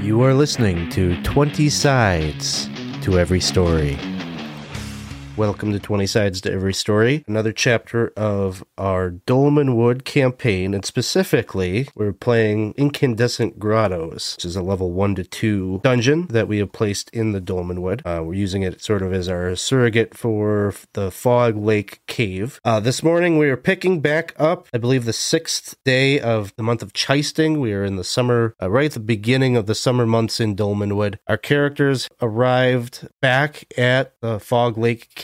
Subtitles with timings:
[0.00, 2.68] You are listening to 20 Sides
[3.02, 3.96] to Every Story.
[5.36, 11.88] Welcome to 20 Sides to Every Story, another chapter of our Dolmenwood campaign, and specifically,
[11.96, 16.70] we're playing Incandescent Grottoes, which is a level 1 to 2 dungeon that we have
[16.70, 18.02] placed in the Dolmenwood.
[18.06, 22.60] Uh, we're using it sort of as our surrogate for the Fog Lake Cave.
[22.64, 26.62] Uh, this morning, we are picking back up, I believe, the sixth day of the
[26.62, 27.58] month of Chysting.
[27.58, 30.54] We are in the summer, uh, right at the beginning of the summer months in
[30.54, 31.18] Dolmenwood.
[31.26, 35.23] Our characters arrived back at the Fog Lake Cave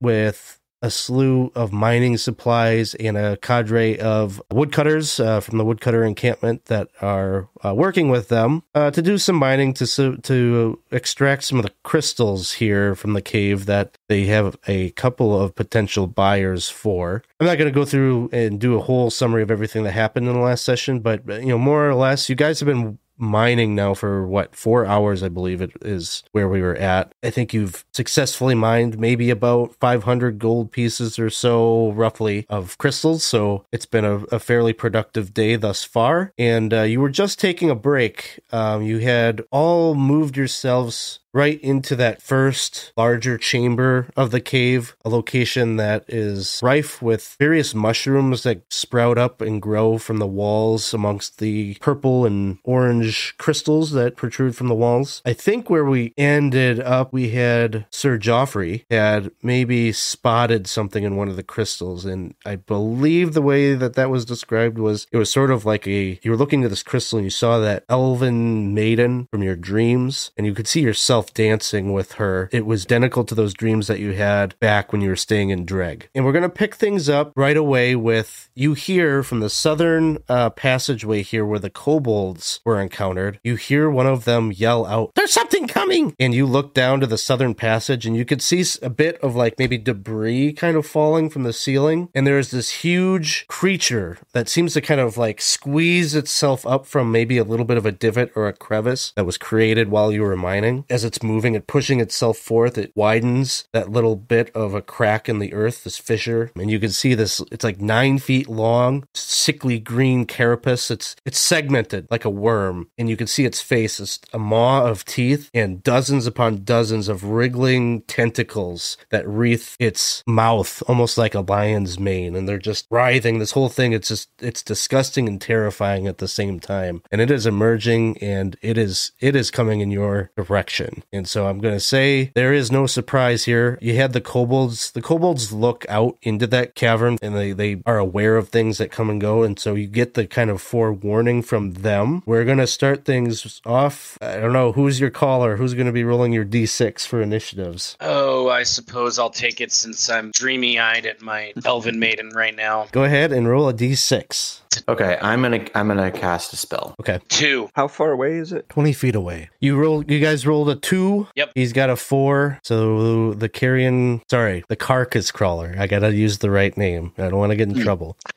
[0.00, 6.04] with a slew of mining supplies and a cadre of woodcutters uh, from the woodcutter
[6.04, 11.44] encampment that are uh, working with them uh, to do some mining to to extract
[11.44, 16.08] some of the crystals here from the cave that they have a couple of potential
[16.08, 17.22] buyers for.
[17.38, 20.26] I'm not going to go through and do a whole summary of everything that happened
[20.26, 23.74] in the last session, but you know more or less, you guys have been mining
[23.74, 27.12] now for what four hours i believe it is where we were at.
[27.22, 33.24] I think you've successfully mined maybe about 500 gold pieces or so roughly of crystals.
[33.24, 36.32] So it's been a, a fairly productive day thus far.
[36.36, 38.40] And uh, you were just taking a break.
[38.50, 44.96] Um, you had all moved yourselves right into that first larger chamber of the cave,
[45.04, 50.26] a location that is rife with various mushrooms that sprout up and grow from the
[50.26, 55.22] walls amongst the purple and orange crystals that protrude from the walls.
[55.24, 61.16] I think where we ended up, we had Sir Joffrey had maybe spotted something in
[61.16, 62.04] one of the crystals.
[62.04, 65.86] And I believe the way that that was described was it was sort of like
[65.86, 69.56] a, you were looking at this crystal and you saw that elven maiden from your
[69.56, 72.48] dreams and you could see yourself dancing with her.
[72.52, 75.64] It was identical to those dreams that you had back when you were staying in
[75.64, 76.08] Dreg.
[76.14, 80.18] And we're going to pick things up right away with you hear from the southern
[80.28, 83.38] uh, passageway here where the kobolds were encountered.
[83.42, 86.14] You hear one of them yell out, There's something coming!
[86.18, 89.34] And you look down to the southern passage and you could see a bit of
[89.34, 92.08] like maybe debris kind of falling from the ceiling.
[92.14, 97.10] And there's this huge creature that seems to kind of like squeeze itself up from
[97.10, 100.22] maybe a little bit of a divot or a crevice that was created while you
[100.22, 100.84] were mining.
[100.88, 105.28] As it's moving and pushing itself forth, it widens that little bit of a crack
[105.28, 106.50] in the earth, this fissure.
[106.56, 110.90] And you can see this, it's like nine feet long, sickly green carapace.
[110.90, 112.88] It's it's segmented like a worm.
[112.96, 117.08] And you can see its face, it's a maw of teeth and dozens upon dozens
[117.08, 122.34] of wriggling tentacles that wreath its mouth, almost like a lion's mane.
[122.34, 123.38] And they're just writhing.
[123.38, 127.02] This whole thing, it's just it's disgusting and terrifying at the same time.
[127.10, 131.01] And it is emerging and it is it is coming in your direction.
[131.12, 133.78] And so I'm going to say there is no surprise here.
[133.80, 134.90] You had the kobolds.
[134.90, 138.90] The kobolds look out into that cavern and they, they are aware of things that
[138.90, 139.42] come and go.
[139.42, 142.22] And so you get the kind of forewarning from them.
[142.26, 144.18] We're going to start things off.
[144.20, 144.72] I don't know.
[144.72, 145.56] Who's your caller?
[145.56, 147.96] Who's going to be rolling your D6 for initiatives?
[148.00, 152.54] Oh, I suppose I'll take it since I'm dreamy eyed at my elven maiden right
[152.54, 152.86] now.
[152.92, 154.60] Go ahead and roll a D6.
[154.88, 156.94] Okay, I'm gonna I'm gonna cast a spell.
[157.00, 157.20] Okay.
[157.28, 157.68] Two.
[157.74, 158.68] How far away is it?
[158.70, 159.50] 20 feet away.
[159.60, 160.91] You roll, you guys rolled a two.
[161.36, 161.52] Yep.
[161.54, 162.58] He's got a four.
[162.62, 165.74] So the carrion, sorry, the carcass crawler.
[165.78, 167.12] I got to use the right name.
[167.18, 167.82] I don't want to get in hmm.
[167.82, 168.16] trouble.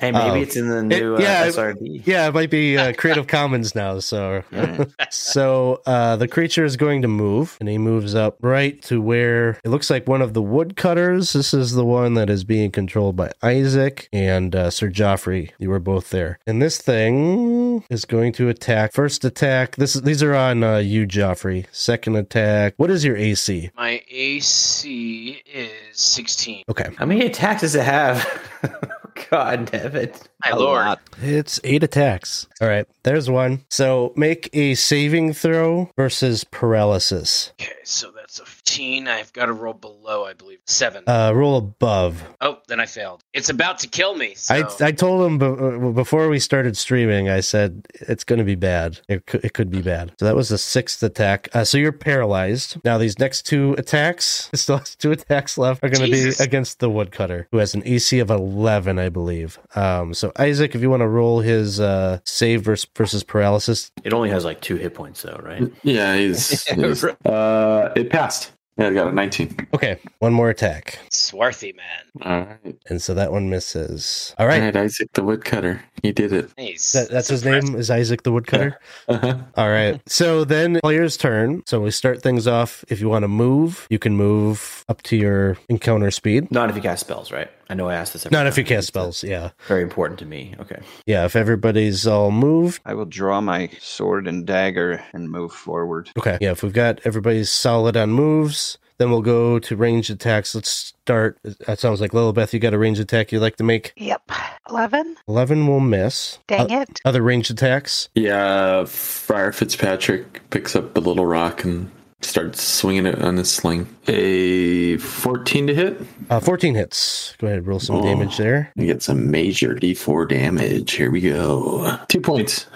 [0.00, 0.42] Hey, maybe Oh.
[0.42, 2.02] it's in the new It- yeah, uh, it- SRD.
[2.06, 3.98] Yeah, it might be uh, Creative Commons now.
[4.00, 4.42] So,
[5.10, 9.50] so uh, the creature is going to move, and he moves up right to where
[9.64, 11.32] it looks like one of the woodcutters.
[11.32, 15.50] This is the one that is being controlled by Isaac and uh, Sir Joffrey.
[15.58, 18.92] You were both there, and this thing is going to attack.
[18.92, 19.76] First attack.
[19.76, 21.66] This these are on uh, you, Joffrey.
[21.72, 22.74] Second attack.
[22.76, 23.70] What is your AC?
[23.76, 26.64] My AC is 16.
[26.68, 28.24] Okay, How many attacks does it have?
[29.30, 30.28] God damn it!
[30.44, 30.84] My A lord.
[30.86, 31.00] lot.
[31.22, 32.46] It's eight attacks.
[32.60, 33.64] All right, there's one.
[33.70, 37.52] So make a saving throw versus paralysis.
[37.60, 39.06] Okay, so that's a 15.
[39.06, 40.60] I've got to roll below, I believe.
[40.64, 41.04] Seven.
[41.06, 42.24] Uh, roll above.
[42.40, 43.22] oh, then I failed.
[43.34, 44.32] It's about to kill me.
[44.34, 44.54] So.
[44.54, 45.44] I I told him be-
[45.88, 47.28] uh, before we started streaming.
[47.28, 48.98] I said it's going to be bad.
[49.10, 50.12] It could, it could be bad.
[50.18, 51.50] So that was the sixth attack.
[51.52, 52.78] Uh, so you're paralyzed.
[52.82, 56.80] Now these next two attacks, still has two attacks left, are going to be against
[56.80, 59.58] the woodcutter, who has an AC of eleven, I believe.
[59.74, 64.14] Um, so Isaac, if you want to roll his uh, save versus, versus paralysis, It
[64.14, 65.70] only has like two hit points though, right?
[65.82, 68.52] Yeah, he's, he's uh it passed.
[68.76, 69.68] Yeah, I got a 19.
[69.74, 72.22] okay, one more attack, Swarthy man.
[72.22, 72.76] All right.
[72.88, 74.34] and so that one misses.
[74.36, 75.80] All All right, right, Isaac the woodcutter.
[76.02, 76.50] He did it.
[76.58, 76.90] Nice.
[76.92, 78.78] that, that's his name is Isaac the woodcutter.
[79.08, 79.38] Uh-huh.
[79.56, 80.00] All right.
[80.06, 81.62] So then player's turn.
[81.66, 82.84] So we start things off.
[82.88, 86.50] If you want to move, you can move up to your encounter speed.
[86.50, 87.50] Not if you cast spells, right?
[87.74, 88.24] I know I asked this.
[88.24, 88.68] Every Not if you time.
[88.76, 89.24] cast uh, spells.
[89.24, 89.50] Yeah.
[89.66, 90.54] Very important to me.
[90.60, 90.80] Okay.
[91.06, 91.24] Yeah.
[91.24, 92.80] If everybody's all moved.
[92.86, 96.08] I will draw my sword and dagger and move forward.
[96.16, 96.38] Okay.
[96.40, 96.52] Yeah.
[96.52, 100.54] If we've got everybody's solid on moves, then we'll go to ranged attacks.
[100.54, 101.36] Let's start.
[101.66, 103.92] That sounds like Lillibeth, you got a ranged attack you'd like to make.
[103.96, 104.22] Yep.
[104.70, 105.16] 11.
[105.26, 106.38] 11 will miss.
[106.46, 107.00] Dang O- it.
[107.04, 108.08] Other ranged attacks.
[108.14, 111.90] Yeah, Friar Fitzpatrick picks up a little rock and
[112.24, 113.86] starts swinging it on his sling.
[114.08, 116.00] A 14 to hit.
[116.30, 117.34] Uh, 14 hits.
[117.38, 118.02] Go ahead, roll some Oh.
[118.02, 118.72] damage there.
[118.76, 120.92] You get some major d4 damage.
[120.92, 121.98] Here we go.
[122.08, 122.66] Two points.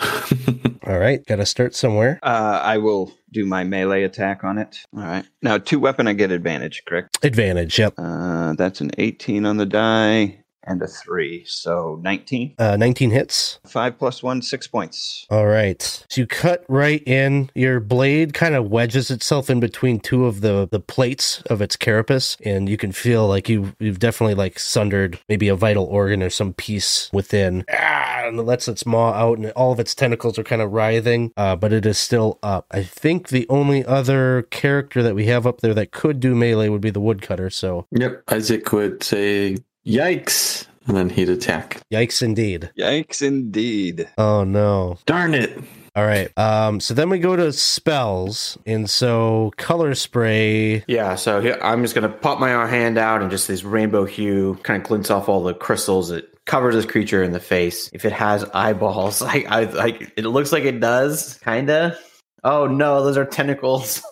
[0.86, 1.24] All right.
[1.26, 2.18] Got to start somewhere.
[2.22, 4.78] Uh, I will do my melee attack on it.
[4.96, 5.24] All right.
[5.42, 7.18] Now, two weapon, I get advantage, correct?
[7.24, 7.78] Advantage.
[7.78, 7.94] Yep.
[7.98, 10.38] Uh, that's an 18 on the die
[10.68, 11.44] and a 3.
[11.46, 12.54] So 19.
[12.58, 13.58] Uh, 19 hits.
[13.66, 15.26] 5 plus 1, 6 points.
[15.30, 15.82] All right.
[15.82, 17.50] So you cut right in.
[17.54, 21.76] Your blade kind of wedges itself in between two of the, the plates of its
[21.76, 26.22] carapace, and you can feel like you you've definitely like sundered maybe a vital organ
[26.22, 27.64] or some piece within.
[27.72, 30.72] Ah, and it lets its maw out, and all of its tentacles are kind of
[30.72, 32.66] writhing, uh, but it is still up.
[32.70, 36.68] I think the only other character that we have up there that could do melee
[36.68, 37.50] would be the woodcutter.
[37.50, 38.22] So yep.
[38.28, 39.56] Isaac would say,
[39.88, 40.66] Yikes.
[40.86, 41.80] And then he'd attack.
[41.92, 42.70] yikes, indeed.
[42.78, 44.08] Yikes, indeed.
[44.16, 44.98] Oh no.
[45.06, 45.58] Darn it.
[45.94, 46.30] All right.
[46.38, 46.80] Um.
[46.80, 50.84] So then we go to spells, and so color spray.
[50.86, 54.58] Yeah, so here, I'm just gonna pop my hand out and just this rainbow hue
[54.62, 56.10] kind of glints off all the crystals.
[56.10, 57.90] It covers this creature in the face.
[57.92, 61.98] If it has eyeballs, I, I like it looks like it does, kinda.
[62.44, 64.02] Oh no, those are tentacles.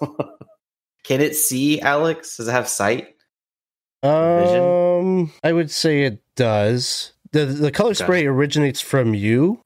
[1.05, 2.39] Can it see, Alex?
[2.39, 3.16] Does it have sight?
[4.07, 7.13] Um, I would say it does.
[7.33, 9.63] the The color spray originates from you.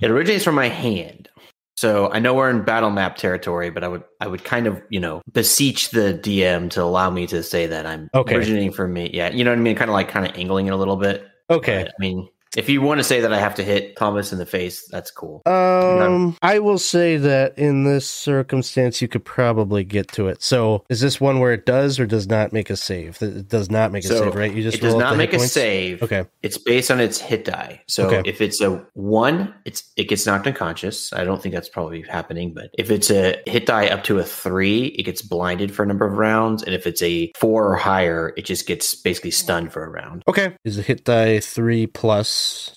[0.00, 1.28] It originates from my hand.
[1.76, 4.82] So I know we're in battle map territory, but I would I would kind of,
[4.90, 8.34] you know, beseech the DM to allow me to say that I'm Okay.
[8.34, 9.10] originating from me.
[9.14, 9.76] Yeah, you know what I mean?
[9.76, 11.28] Kind of like kind of angling it a little bit.
[11.50, 11.84] Okay.
[11.84, 14.38] But, I mean, if you want to say that I have to hit Thomas in
[14.38, 15.42] the face, that's cool.
[15.46, 20.42] Um, I will say that in this circumstance, you could probably get to it.
[20.42, 23.20] So, is this one where it does or does not make a save?
[23.22, 24.52] It does not make a So, save, right?
[24.54, 26.02] You just it does not make a save.
[26.02, 26.24] Okay.
[26.42, 27.82] It's based on its hit die.
[27.86, 28.28] So Okay.
[28.28, 31.12] if it's a one, it's it gets knocked unconscious.
[31.12, 34.24] I don't think that's probably happening, but if it's a hit die up to a
[34.24, 36.62] three, it gets blinded for a number of rounds.
[36.62, 40.22] And if it's a four or higher, it just gets basically stunned for a round.
[40.28, 40.54] Okay.
[40.64, 42.28] Is a hit die three plus,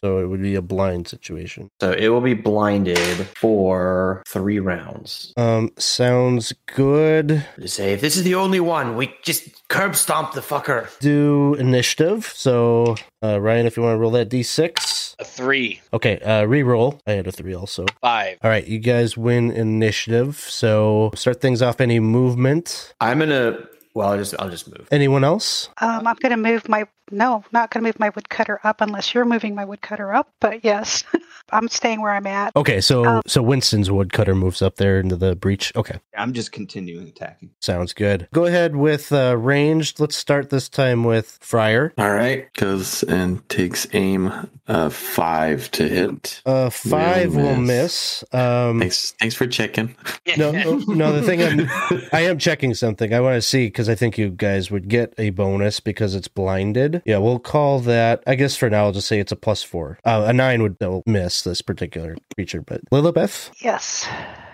[0.02, 1.69] so it would be a blind situation.
[1.80, 2.98] So it will be blinded
[3.38, 5.34] for three rounds.
[5.38, 7.46] Um, sounds good.
[7.60, 10.88] To say if this is the only one, we just curb stomp the fucker.
[11.00, 12.31] Do initiative.
[12.36, 15.16] So, uh, Ryan, if you want to roll that d6.
[15.19, 17.00] A three, Okay, uh, re-roll.
[17.06, 17.86] I had a three also.
[18.02, 18.38] five.
[18.44, 20.38] All right, you guys win initiative.
[20.38, 21.80] So start things off.
[21.80, 22.94] Any movement?
[23.00, 23.60] I'm gonna.
[23.93, 24.88] Well, I'll just I'll just move.
[24.91, 25.69] Anyone else?
[25.79, 26.85] Um, I'm going to move my.
[27.11, 30.31] No, not going to move my woodcutter up unless you're moving my woodcutter up.
[30.39, 31.03] But yes,
[31.51, 32.56] I'm staying where I'm at.
[32.56, 35.71] Okay, so Um, so Winston's woodcutter moves up there into the breach.
[35.75, 37.51] Okay, I'm just continuing attacking.
[37.59, 38.27] sounds good.
[38.33, 40.00] Go ahead with uh, ranged.
[40.00, 41.94] Let's start this time with Friar.
[41.98, 42.51] All right.
[42.53, 44.31] Goes and takes aim.
[44.68, 46.42] Uh, five to hit.
[46.45, 48.24] Uh, five will miss.
[48.31, 48.33] miss.
[48.33, 49.12] Um, Thanks.
[49.19, 49.95] Thanks for checking.
[50.38, 51.12] no, no, no.
[51.13, 51.68] The thing I'm,
[52.13, 53.13] I am checking something.
[53.13, 56.30] I want to see because I think you guys would get a bonus because it's
[56.30, 57.01] blinded.
[57.06, 58.24] Yeah, we'll call that.
[58.25, 60.00] I guess for now, I'll just say it's a plus four.
[60.06, 61.03] Uh, a nine would will
[61.41, 64.07] miss this particular creature, but Lillibeth Yes.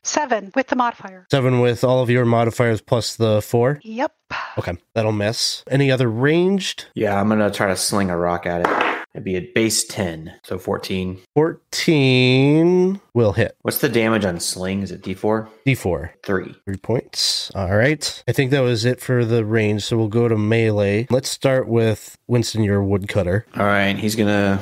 [0.04, 1.26] Seven with the modifier.
[1.30, 3.80] seven with all of your modifiers plus the four.
[3.84, 4.14] Yep.
[4.58, 5.64] Okay, that'll miss.
[5.70, 6.86] Any other ranged?
[6.96, 8.98] Yeah, I'm gonna try to sling a rock at it.
[9.14, 11.20] It'd be a base ten, so fourteen.
[11.36, 13.58] 14 will hit.
[13.64, 14.82] What's the damage on sling?
[14.84, 15.48] Is it D4?
[15.66, 16.12] D4.
[16.24, 16.56] Three.
[16.66, 17.52] Three points.
[17.56, 18.24] All right.
[18.28, 19.84] I think that was it for the range.
[19.84, 21.08] So we'll go to melee.
[21.10, 23.46] Let's start with Winston, your woodcutter.
[23.58, 24.62] All right, he's gonna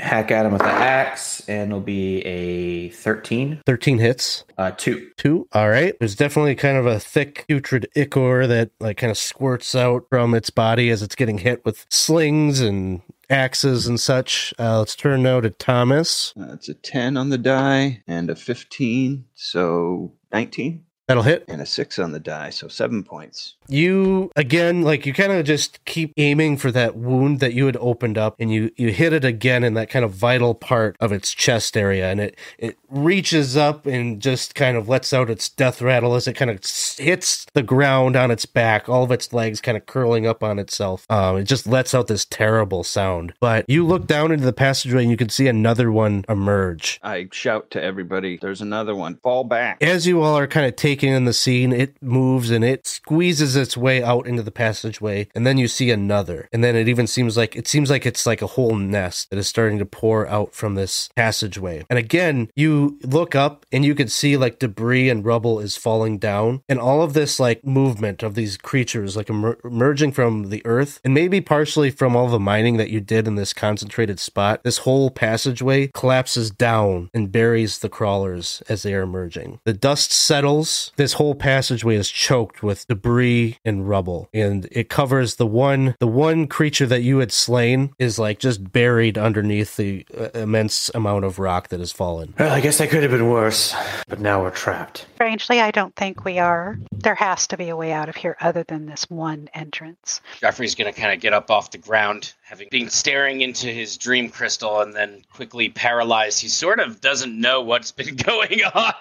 [0.00, 3.60] hack at him with the axe, and it'll be a thirteen.
[3.66, 4.44] 13 hits.
[4.58, 5.10] Uh, two.
[5.16, 5.48] Two.
[5.52, 5.94] All right.
[5.98, 10.34] There's definitely kind of a thick putrid ichor that like kind of squirts out from
[10.34, 14.52] its body as it's getting hit with slings and axes and such.
[14.58, 16.34] Uh, let's turn now to Thomas.
[16.38, 20.84] Uh, it's a 10 on the die and a 15, so 19.
[21.10, 21.44] That'll hit.
[21.48, 23.56] And a 6 on the die, so 7 points.
[23.68, 27.76] you again like you kind of just keep aiming for that wound that you had
[27.80, 31.12] opened up and you you hit it again in that kind of vital part of
[31.12, 35.48] its chest area and it it reaches up and just kind of lets out its
[35.48, 36.58] death rattle as it kind of
[36.98, 40.58] hits the ground on its back all of its legs kind of curling up on
[40.58, 44.52] itself um it just lets out this terrible sound but you look down into the
[44.52, 49.16] passageway and you can see another one emerge I shout to everybody, there's another one.
[49.22, 49.80] Fall back.
[49.80, 51.72] as you all are kind of taking taking in the scene.
[51.72, 55.90] It moves and it squeezes its way out into the passageway, and then you see
[55.90, 56.46] another.
[56.52, 59.38] And then it even seems like it seems like it's like a whole nest that
[59.38, 61.84] is starting to pour out from this passageway.
[61.88, 66.18] And again, you look up and you can see like debris and rubble is falling
[66.18, 70.60] down, and all of this like movement of these creatures like emer- emerging from the
[70.66, 74.62] earth, and maybe partially from all the mining that you did in this concentrated spot.
[74.64, 79.60] This whole passageway collapses down and buries the crawlers as they are emerging.
[79.64, 80.89] The dust settles.
[80.96, 86.06] This whole passageway is choked with debris and rubble, and it covers the one the
[86.06, 91.24] one creature that you had slain is like just buried underneath the uh, immense amount
[91.24, 92.34] of rock that has fallen.
[92.38, 93.74] Well, I guess that could have been worse,
[94.08, 95.06] but now we're trapped.
[95.14, 96.78] Strangely, I don't think we are.
[96.92, 100.20] There has to be a way out of here other than this one entrance.
[100.40, 104.28] Joffrey's gonna kind of get up off the ground, having been staring into his dream
[104.28, 106.40] crystal, and then quickly paralyzed.
[106.40, 108.94] He sort of doesn't know what's been going on,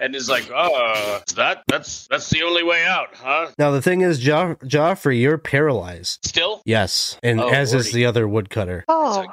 [0.00, 4.00] and is like, "Oh, that that's that's the only way out, huh?" Now the thing
[4.02, 6.24] is, jo- Joffrey, you're paralyzed.
[6.24, 8.84] Still, Yes, and Oh, as is the other woodcutter.
[8.88, 9.24] Oh,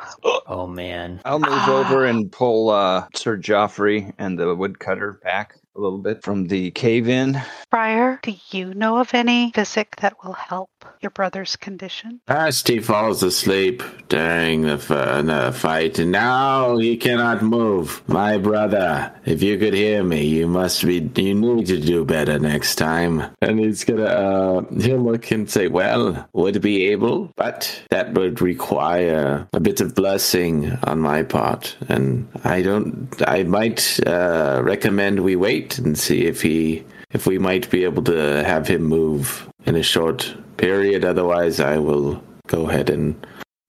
[0.48, 1.21] Oh man.
[1.25, 1.79] I'll move Ah.
[1.79, 6.71] over and pull uh, Sir Joffrey and the woodcutter back a little bit from the
[6.71, 7.41] cave in.
[7.69, 12.19] Friar, do you know of any physic that will help your brother's condition?
[12.27, 18.03] First, he falls asleep during the, f- the fight, and now he cannot move.
[18.07, 21.09] My brother, if you could hear me, you must be.
[21.15, 23.23] You need to do better next time.
[23.41, 24.03] And he's gonna.
[24.03, 29.79] Uh, he'll look and say, "Well, would be able, but that would require a bit
[29.79, 33.09] of blessing on my part, and I don't.
[33.25, 38.03] I might uh, recommend we wait and see if he." If we might be able
[38.03, 43.15] to have him move in a short period, otherwise, I will go ahead and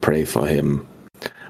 [0.00, 0.86] pray for him.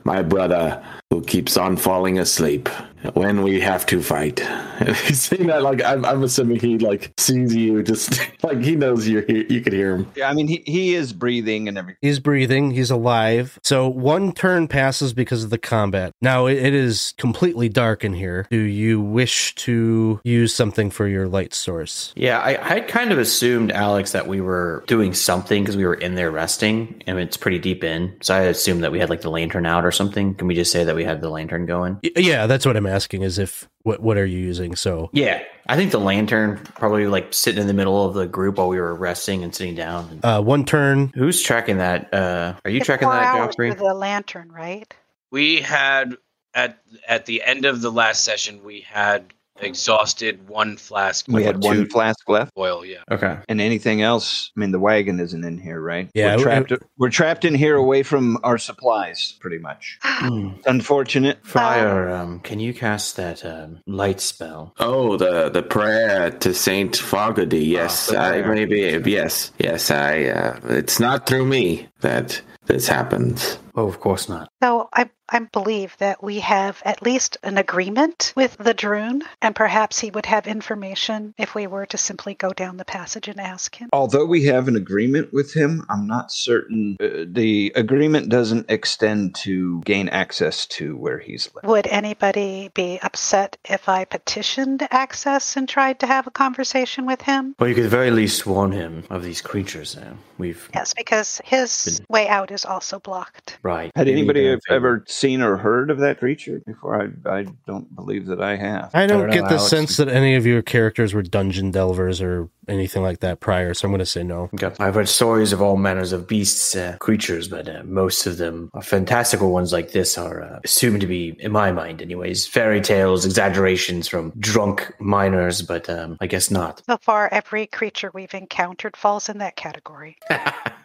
[0.04, 2.68] My brother, who keeps on falling asleep
[3.14, 4.40] when we have to fight.
[4.40, 8.74] And he's saying that like I'm, I'm assuming he like sees you, just like he
[8.76, 9.44] knows you're here.
[9.48, 10.10] You can hear him.
[10.16, 11.98] Yeah, I mean, he, he is breathing and everything.
[12.00, 12.70] He's breathing.
[12.72, 13.58] He's alive.
[13.62, 16.14] So one turn passes because of the combat.
[16.20, 18.46] Now it, it is completely dark in here.
[18.50, 22.12] Do you wish to use something for your light source?
[22.16, 25.94] Yeah, I, I kind of assumed, Alex, that we were doing something because we were
[25.94, 28.16] in there resting, and it's pretty deep in.
[28.22, 30.34] So I assumed that we had like the lantern out or something.
[30.34, 31.98] Can we just say that we had the lantern going?
[32.02, 33.22] Y- Yeah, that's what I'm asking.
[33.22, 34.76] Is if what what are you using?
[34.76, 38.58] So Yeah, I think the lantern probably like sitting in the middle of the group
[38.58, 40.20] while we were resting and sitting down.
[40.22, 41.10] uh, one turn.
[41.14, 42.12] Who's tracking that?
[42.14, 43.76] Uh, are you It's tracking four that, hours Joffrey?
[43.76, 44.94] the lantern, right?
[45.30, 46.14] we had
[46.54, 51.26] at at the end of the last session, we had exhausted one flask.
[51.28, 52.52] We of had one flask left.
[52.56, 52.84] oil.
[52.84, 53.38] Yeah, Okay.
[53.48, 54.50] And anything else?
[54.56, 56.08] I mean, the wagon isn't in here, right?
[56.14, 56.72] Yeah, we're it- trapped.
[56.98, 59.98] we're trapped in here, away from our supplies, pretty much.
[60.24, 61.44] It's unfortunate.
[61.44, 64.72] Fire, um, can you cast that um, light spell?
[64.78, 67.64] Oh, the the prayer to Saint Fogarty.
[67.64, 69.00] Yes, the I maybe.
[69.10, 69.90] Yes, yes.
[69.90, 70.24] I.
[70.24, 73.58] Uh, it's not through me that this happens.
[73.74, 74.48] Oh, of course not.
[74.62, 79.56] So I, I believe that we have at least an agreement with the Drune, and
[79.56, 83.40] perhaps he would have information if we were to simply go down the passage and
[83.40, 83.88] ask him.
[83.92, 86.96] Although we have an agreement with him, I'm not certain.
[87.00, 91.68] Uh, the agreement doesn't extend to gain access to where he's living.
[91.68, 97.22] Would anybody be upset if I petitioned access and tried to have a conversation with
[97.22, 97.56] him?
[97.58, 99.96] Well, you could very least warn him of these creatures.
[99.96, 103.58] Now we've Yes, because his way out is also blocked.
[103.64, 103.90] right.
[103.96, 107.02] Had Maybe anybody you've ever seen or heard of that creature before?
[107.02, 108.90] I, I don't believe that I have.
[108.94, 109.68] I don't, don't get the Alex.
[109.68, 113.74] sense that any of your characters were dungeon delvers or anything like that prior.
[113.74, 114.50] So I'm going to say no.
[114.54, 114.72] Okay.
[114.78, 118.70] I've heard stories of all manners of beasts, uh, creatures, but uh, most of them
[118.74, 122.80] are fantastical ones like this are uh, assumed to be, in my mind anyways, fairy
[122.80, 126.82] tales, exaggerations from drunk miners, but um, I guess not.
[126.86, 130.16] So far, every creature we've encountered falls in that category.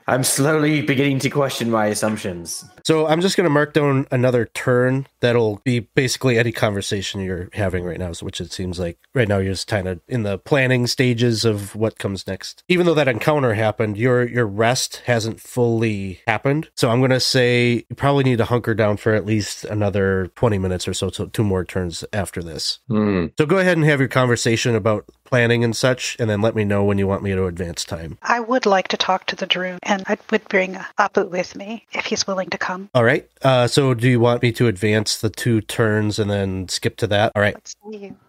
[0.08, 2.64] I'm slowly beginning to question my assumptions.
[2.86, 7.50] So I'm just going to mark down another turn that'll be basically any conversation you're
[7.54, 10.24] having right now, so- which it seems like right now you're just kind of in
[10.24, 12.64] the planning stages of what comes next.
[12.70, 16.70] Even though that encounter happened, your your rest hasn't fully happened.
[16.76, 20.28] So I'm going to say you probably need to hunker down for at least another
[20.36, 22.80] 20 minutes or so, so two more turns after this.
[22.88, 23.28] Hmm.
[23.38, 26.64] So go ahead and have your conversation about planning and such, and then let me
[26.64, 28.18] know when you want me to advance time.
[28.22, 31.86] I would like to talk to the Drune, and I would bring Abu with me
[31.94, 32.90] if he's willing to come.
[32.96, 33.30] All right.
[33.42, 37.08] Uh, so do you want me to advance the two turns and then skip to
[37.08, 37.32] that?
[37.36, 37.56] All right.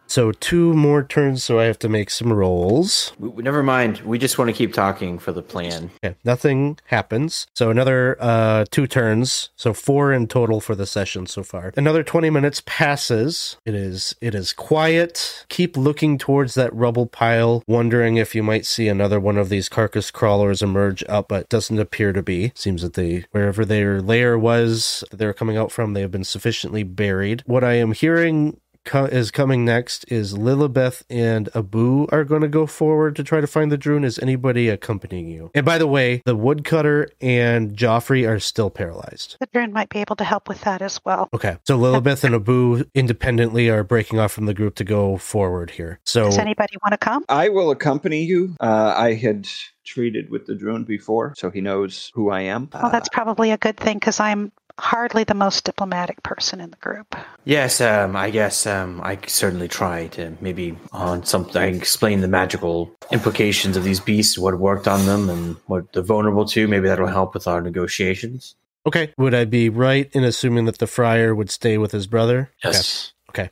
[0.09, 3.13] So two more turns, so I have to make some rolls.
[3.19, 3.99] Never mind.
[4.01, 5.91] We just want to keep talking for the plan.
[6.03, 7.47] Okay, nothing happens.
[7.55, 9.51] So another uh, two turns.
[9.57, 11.73] So four in total for the session so far.
[11.77, 13.57] Another twenty minutes passes.
[13.65, 15.45] It is it is quiet.
[15.49, 19.69] Keep looking towards that rubble pile, wondering if you might see another one of these
[19.69, 22.53] carcass crawlers emerge up, but doesn't appear to be.
[22.55, 26.25] Seems that they wherever their lair was that they're coming out from, they have been
[26.25, 27.43] sufficiently buried.
[27.47, 32.49] What I am hearing co- is coming next is Lillibeth and Abu are going to
[32.49, 34.05] go forward to try to find the Drune.
[34.05, 35.51] Is anybody accompanying you?
[35.55, 39.37] And by the way, the woodcutter and Joffrey are still paralyzed.
[39.41, 41.29] The drone might be able to help with that as well.
[41.33, 45.71] Okay, so Lillibeth and Abu independently are breaking off from the group to go forward
[45.71, 46.01] here.
[46.05, 47.25] So Does anybody want to come?
[47.29, 48.57] I will accompany you.
[48.59, 49.47] Uh, I had
[49.85, 52.71] treated with the drone before, so he knows who I am.
[52.73, 56.77] Well, that's probably a good thing because I'm hardly the most diplomatic person in the
[56.77, 57.15] group.
[57.45, 62.21] Yes, um, I guess um, I certainly try to maybe on something I can explain
[62.21, 66.69] the magical implications of these beasts, what worked on them, and what they're vulnerable to.
[66.69, 68.55] Maybe that'll help with our negotiations.
[68.87, 72.51] okay, would I be right in assuming that the friar would stay with his brother?
[72.65, 73.13] Yes.
[73.31, 73.51] Okay.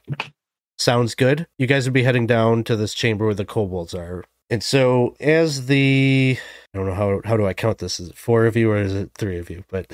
[0.78, 1.46] Sounds good.
[1.58, 4.24] You guys would be heading down to this chamber where the kobolds are.
[4.50, 6.38] And so as the
[6.76, 7.98] I don't know how how do I count this?
[7.98, 9.64] Is it four of you or is it three of you?
[9.70, 9.90] But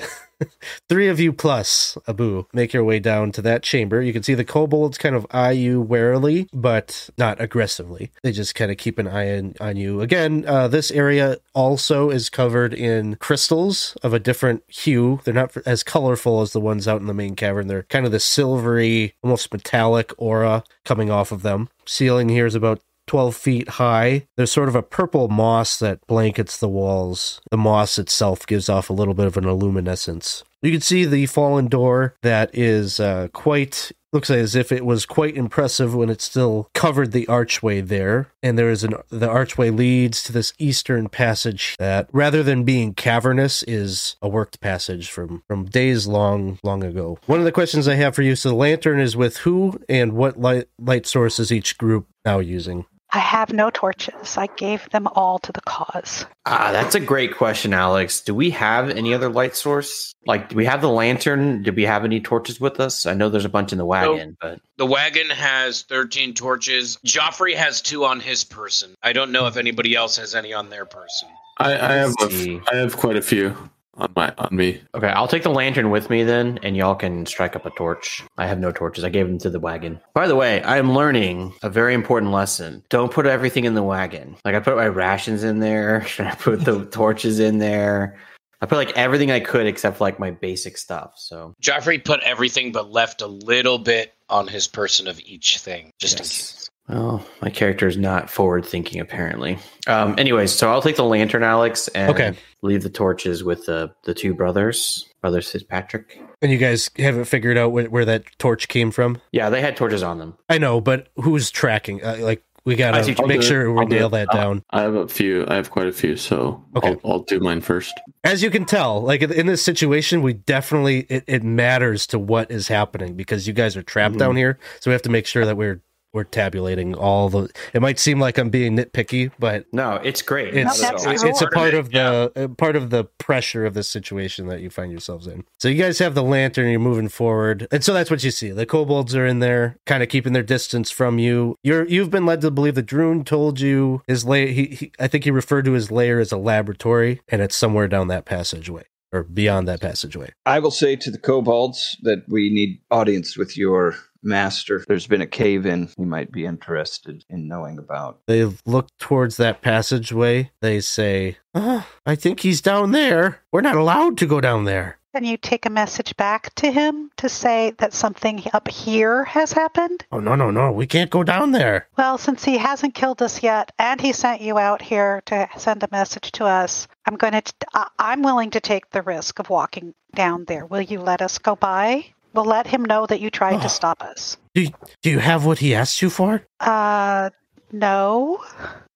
[0.89, 4.01] three of you plus Abu make your way down to that chamber.
[4.01, 8.11] You can see the kobolds kind of eye you warily, but not aggressively.
[8.21, 10.01] They just kind of keep an eye on, on you.
[10.01, 15.21] Again, uh, this area also is covered in crystals of a different hue.
[15.23, 17.67] They're not as colorful as the ones out in the main cavern.
[17.67, 21.69] They're kind of the silvery, almost metallic aura coming off of them.
[21.85, 22.81] Ceiling here is about
[23.13, 24.25] 12 feet high.
[24.37, 27.41] There's sort of a purple moss that blankets the walls.
[27.51, 30.41] The moss itself gives off a little bit of an illuminescence.
[30.63, 35.05] You can see the fallen door that is uh, quite looks as if it was
[35.05, 39.71] quite impressive when it still covered the archway there and there is an the archway
[39.71, 45.41] leads to this eastern passage that rather than being cavernous is a worked passage from
[45.47, 48.55] from days long long ago one of the questions i have for you so the
[48.55, 53.19] lantern is with who and what light light source is each group now using I
[53.19, 54.37] have no torches.
[54.37, 56.25] I gave them all to the cause.
[56.47, 58.21] Ah, that's a great question, Alex.
[58.21, 60.15] Do we have any other light source?
[60.25, 61.61] Like, do we have the lantern?
[61.61, 63.05] Did we have any torches with us?
[63.05, 66.97] I know there's a bunch in the wagon, but The wagon has 13 torches.
[67.05, 68.95] Joffrey has two on his person.
[69.03, 71.29] I don't know if anybody else has any on their person.
[71.59, 72.61] I, I have Let's a, see.
[72.71, 73.55] I have quite a few
[73.95, 74.81] on my on me.
[74.95, 78.23] okay, I'll take the lantern with me then, and y'all can strike up a torch.
[78.37, 79.03] I have no torches.
[79.03, 79.99] I gave them to the wagon.
[80.13, 82.83] By the way, I am learning a very important lesson.
[82.89, 84.35] Don't put everything in the wagon.
[84.45, 86.03] Like I put my rations in there.
[86.07, 88.17] Should I put the torches in there.
[88.61, 91.15] I put like everything I could except like my basic stuff.
[91.17, 95.91] So Joffrey put everything but left a little bit on his person of each thing,
[95.99, 96.62] just in case.
[96.89, 99.57] Well, my character is not forward thinking, apparently.
[99.87, 102.33] Um, anyways, so I'll take the lantern, Alex, and Okay.
[102.61, 106.19] leave the torches with the the two brothers, brother Fitzpatrick.
[106.41, 109.77] and you guys haven't figured out where, where that torch came from Yeah, they had
[109.77, 110.35] torches on them.
[110.49, 114.07] i know but who's tracking uh, like we gotta what you make sure we nail
[114.07, 114.11] it.
[114.11, 115.45] that Uh, down I have a few.
[115.47, 116.89] I have quite a few, so Okay.
[117.03, 117.93] I'll, I'll do mine first.
[118.25, 122.19] as you can tell like in- in this situation we definitely it, it matters to
[122.19, 124.19] what is happening because you guys are trapped Mhm.
[124.19, 125.81] down here so we have to make sure that we're
[126.13, 130.53] we're tabulating all the it might seem like i'm being nitpicky but No, it's great.
[130.53, 133.83] it's No, it's, it's a part of the uh, part of the pressure of the
[133.83, 135.43] situation that you find yourselves in.
[135.59, 138.51] So you guys have the lantern, you're moving forward, and so that's what you see.
[138.51, 141.57] The kobolds are in there, kind of keeping their distance from you.
[141.63, 144.47] You're you've been led to believe that Drune told you his lair.
[144.47, 147.87] He, he I think he referred to his lair as a laboratory, and it's somewhere
[147.87, 150.31] down that passageway or beyond that passageway.
[150.45, 154.83] I will say to the kobolds that we need audience with your master.
[154.87, 158.19] There's been a cave in we might be interested in knowing about.
[158.27, 160.51] They look towards that passageway.
[160.61, 163.41] They say, "Ah, "I think he's down there.
[163.51, 167.11] We're not allowed to go down there." Can you take a message back to him
[167.17, 170.03] to say that something up here has happened?
[170.11, 170.71] Oh no no no!
[170.71, 171.87] We can't go down there.
[171.95, 175.83] Well, since he hasn't killed us yet, and he sent you out here to send
[175.83, 177.53] a message to us, I'm going to.
[177.75, 180.65] I- I'm willing to take the risk of walking down there.
[180.65, 182.12] Will you let us go by?
[182.33, 183.61] We'll let him know that you tried Oh.
[183.61, 184.37] to stop us.
[184.55, 184.67] Do
[185.01, 186.41] do you have what he asked you for?
[186.59, 187.29] Uh,
[187.71, 188.43] no,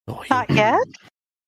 [0.08, 0.80] Oh, he, not yet.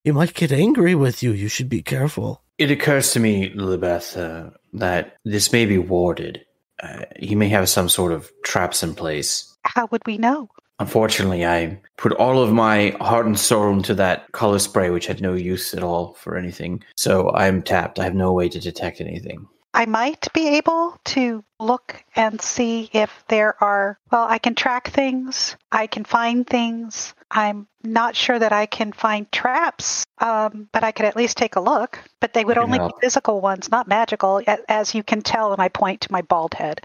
[0.04, 1.32] he might get angry with you.
[1.32, 2.42] You should be careful.
[2.58, 6.46] It occurs to me, Lillibeth, uh, that this may be warded.
[6.82, 9.56] Uh, he may have some sort of traps in place.
[9.64, 10.50] How would we know?
[10.80, 15.22] Unfortunately, I put all of my heart and soul into that color spray, which had
[15.22, 16.82] no use at all for anything.
[16.96, 18.00] So I'm tapped.
[18.00, 19.46] I have no way to detect anything.
[19.74, 24.90] I might be able to look and see if there are, well, I can track
[24.90, 27.14] things, I can find things.
[27.32, 31.56] I'm not sure that I can find traps, um, but I could at least take
[31.56, 32.00] a look.
[32.20, 35.54] But they would can only be physical ones, not magical, as you can tell.
[35.54, 36.82] And I point to my bald head.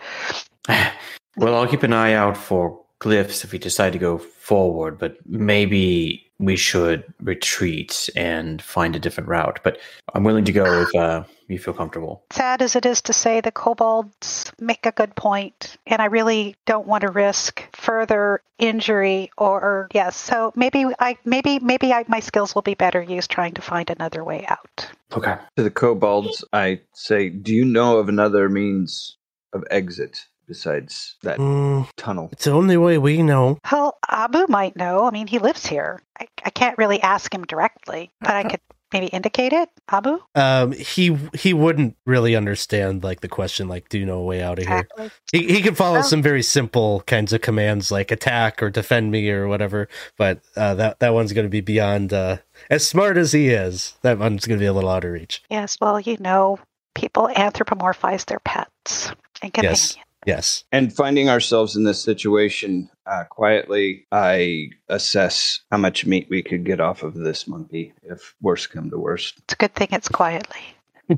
[1.37, 5.17] Well, I'll keep an eye out for glyphs if we decide to go forward, but
[5.27, 9.61] maybe we should retreat and find a different route.
[9.63, 9.79] But
[10.15, 12.25] I'm willing to go if uh, you feel comfortable.
[12.33, 16.57] Sad as it is to say, the kobolds make a good point, and I really
[16.67, 20.17] don't want to risk further injury or yes.
[20.17, 23.91] So maybe I maybe maybe I, my skills will be better used trying to find
[23.91, 24.89] another way out.
[25.13, 25.37] Okay.
[25.57, 29.17] To the kobolds, I say, do you know of another means
[29.53, 32.29] of exit besides that Mm, tunnel?
[32.33, 33.59] it's the only way we know.
[33.71, 35.07] Well, Abu might know.
[35.07, 36.01] I mean, he lives here.
[36.21, 38.61] I, I can't really ask him directly, but I could
[38.93, 39.69] maybe indicate it.
[39.91, 44.25] Abu, Um, he he wouldn't really understand like the question, like, "Do you know a
[44.25, 45.11] way out of here?" exactly.
[45.33, 49.11] He he can follow Well- some very simple kinds of commands like attack or defend
[49.11, 52.13] me or whatever, but uh, that that one's going to be beyond.
[52.13, 52.37] Uh,
[52.71, 55.43] as smart as he is, that one's going to be a little out of reach.
[55.51, 55.77] Yes.
[55.81, 56.61] Well, you know,
[56.95, 59.11] people anthropomorphize their pets
[59.43, 59.97] and companions.
[59.97, 60.05] Yes.
[60.27, 60.65] Yes.
[60.73, 66.65] And finding ourselves in this situation uh, quietly, I assess how much meat we could
[66.65, 69.39] get off of this monkey if worse come to worst.
[69.45, 70.61] It's a good thing it's quietly.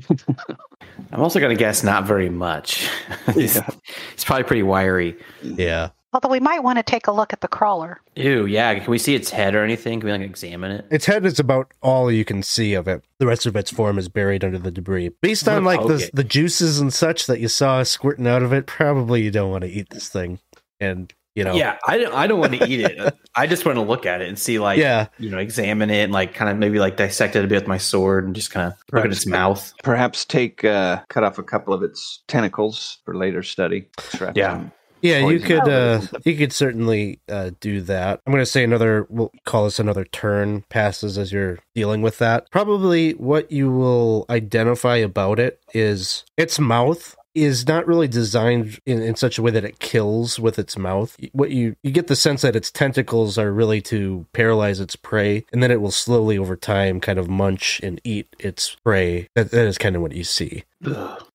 [1.11, 2.89] I'm also going to guess not very much.
[3.27, 3.69] it's, Yeah.
[4.13, 5.15] it's probably pretty wiry.
[5.41, 5.89] Yeah.
[6.17, 8.01] Although we might want to take a look at the crawler.
[8.15, 8.73] Ew, yeah.
[8.79, 9.99] Can we see its head or anything?
[9.99, 10.87] Can we like examine it?
[10.89, 13.03] Its head is about all you can see of it.
[13.19, 15.09] The rest of its form is buried under the debris.
[15.21, 16.15] Based on like the it.
[16.15, 19.61] the juices and such that you saw squirting out of it, probably you don't want
[19.61, 20.39] to eat this thing.
[20.79, 23.15] And you know, Yeah, I don't, I don't want to eat it.
[23.35, 26.01] I just want to look at it and see, like, yeah, you know, examine it
[26.05, 28.49] and like kind of maybe like dissect it a bit with my sword and just
[28.49, 29.71] kind of look at its mouth.
[29.83, 33.87] Perhaps take uh, cut off a couple of its tentacles for later study.
[34.13, 34.53] Perhaps Yeah.
[34.53, 38.21] some- Yeah, you could uh you could certainly uh do that.
[38.25, 42.17] I'm going to say another we'll call this another turn passes as you're dealing with
[42.19, 42.49] that.
[42.51, 49.01] Probably what you will identify about it is its mouth is not really designed in,
[49.01, 51.15] in such a way that it kills with its mouth.
[51.33, 55.45] What you you get the sense that its tentacles are really to paralyze its prey
[55.53, 59.29] and then it will slowly over time kind of munch and eat its prey.
[59.35, 60.63] That, that is kind of what you see.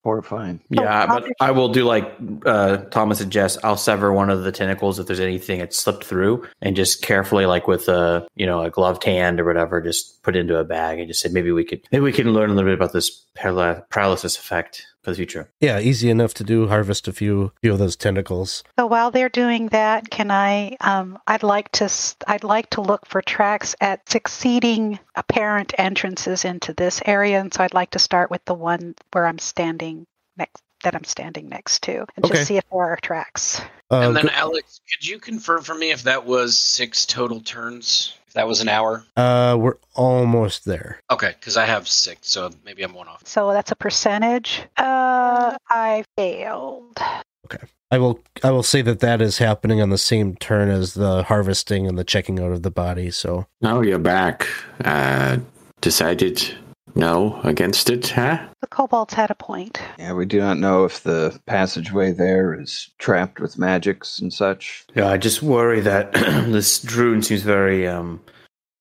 [0.05, 0.61] horrifying.
[0.71, 3.59] Yeah, but I will do like uh, Thomas suggests.
[3.65, 7.47] I'll sever one of the tentacles if there's anything that slipped through, and just carefully,
[7.47, 10.65] like with a you know a gloved hand or whatever, just put it into a
[10.65, 12.93] bag and just say maybe we could maybe we can learn a little bit about
[12.93, 15.51] this paral- paralysis effect for the future.
[15.61, 16.69] Yeah, easy enough to do.
[16.69, 18.63] Harvest a few few of those tentacles.
[18.79, 20.77] So while they're doing that, can I?
[20.81, 21.91] Um, I'd like to.
[22.27, 27.65] I'd like to look for tracks at succeeding apparent entrances into this area, and so
[27.65, 30.63] I'd like to start with the one where I'm standing next.
[30.83, 32.35] That I'm standing next to, and Okay.
[32.35, 33.61] just see if there are tracks.
[33.91, 37.41] Uh, and then, go- Alex, could you confirm for me if that was six total
[37.41, 38.15] turns?
[38.27, 39.05] If that was an hour?
[39.17, 40.99] Uh, we're almost there.
[41.11, 43.23] Okay, because I have six, so maybe I'm one off.
[43.27, 44.63] So that's a percentage.
[44.77, 46.99] Uh, I failed.
[47.45, 47.65] Okay.
[47.91, 48.19] I will.
[48.43, 51.99] I will say that that is happening on the same turn as the harvesting and
[51.99, 53.11] the checking out of the body.
[53.11, 54.49] So now you're back.
[54.83, 55.37] Uh,
[55.83, 56.57] decided
[56.95, 58.39] no against it, huh?
[58.61, 59.81] The kobolds had a point.
[59.99, 64.85] Yeah, we do not know if the passageway there is trapped with magics and such.
[64.95, 68.21] Yeah, I just worry that this Drune seems very um,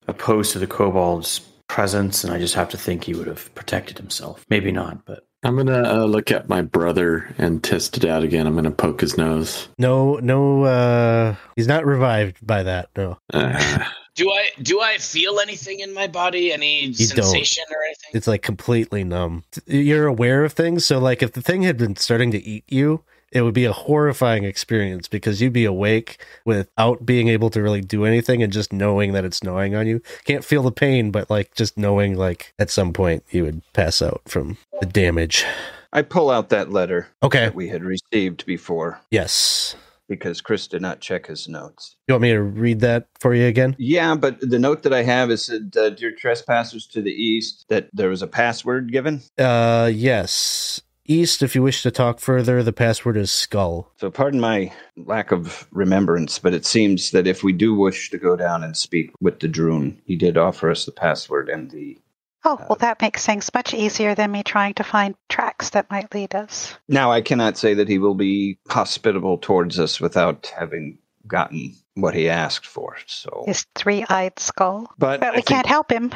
[0.07, 3.97] opposed to the kobold's presence, and I just have to think he would have protected
[3.97, 4.45] himself.
[4.49, 8.45] Maybe not, but I'm gonna uh, look at my brother and test it out again.
[8.45, 9.69] I'm gonna poke his nose.
[9.79, 10.63] no, no.
[10.63, 12.89] Uh, he's not revived by that.
[12.95, 16.51] No, Uh, Do I do I feel anything in my body?
[16.51, 16.95] Any don't.
[16.95, 18.11] sensation or anything?
[18.13, 19.43] it's like completely numb.
[19.65, 20.85] You're aware of things.
[20.85, 23.03] So like, if the thing had been starting to eat you.
[23.33, 27.79] It would be a horrifying experience because you'd be awake without being able to really
[27.79, 30.01] do anything and just knowing that it's gnawing on you.
[30.25, 34.01] Can't feel the pain, but like just knowing like at some point you would pass
[34.01, 35.45] out from the damage.
[35.93, 37.45] I pull out that letter Okay.
[37.45, 39.77] that we had received before Yes.
[40.11, 41.95] Because Chris did not check his notes.
[42.09, 43.77] You want me to read that for you again?
[43.79, 47.65] Yeah, but the note that I have is that, uh, dear trespassers to the east,
[47.69, 49.21] that there was a password given.
[49.37, 50.81] Uh, yes.
[51.05, 53.91] East, if you wish to talk further, the password is skull.
[54.01, 58.17] So, pardon my lack of remembrance, but it seems that if we do wish to
[58.17, 61.97] go down and speak with the Drune, he did offer us the password and the.
[62.43, 65.89] Oh, well, uh, that makes things much easier than me trying to find tracks that
[65.91, 66.73] might lead us.
[66.87, 72.15] Now, I cannot say that he will be hospitable towards us without having gotten what
[72.15, 72.95] he asked for.
[73.05, 74.91] So, His three eyed skull.
[74.97, 76.11] but But we think- can't help him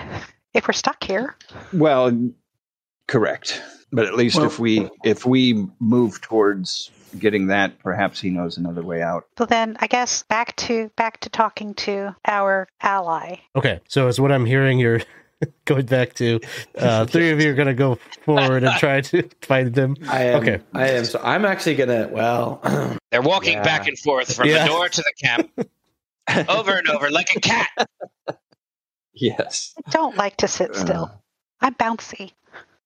[0.54, 1.36] if we're stuck here.
[1.74, 2.32] Well,
[3.08, 3.62] Correct.
[3.92, 8.58] But at least Well- if we if we move towards getting that, perhaps he knows
[8.58, 9.26] another way out.
[9.38, 13.36] So then I guess back to back to talking to our ally.
[13.56, 15.02] Okay, so as what I'm hearing, you're
[15.65, 16.39] going back to
[16.78, 19.95] uh, three of you are going to go forward and try to find them.
[20.10, 20.41] I am.
[20.41, 20.60] Okay.
[20.74, 21.06] I am.
[21.06, 22.08] So I'm actually gonna.
[22.12, 22.62] Well,
[23.12, 23.63] They're walking Yeah.
[23.63, 24.63] back and forth from Yeah.
[24.63, 27.69] the door to the camp, over and over like a cat.
[29.13, 29.74] Yes.
[29.86, 31.12] I don't like to sit still.
[31.62, 32.32] I'm bouncy.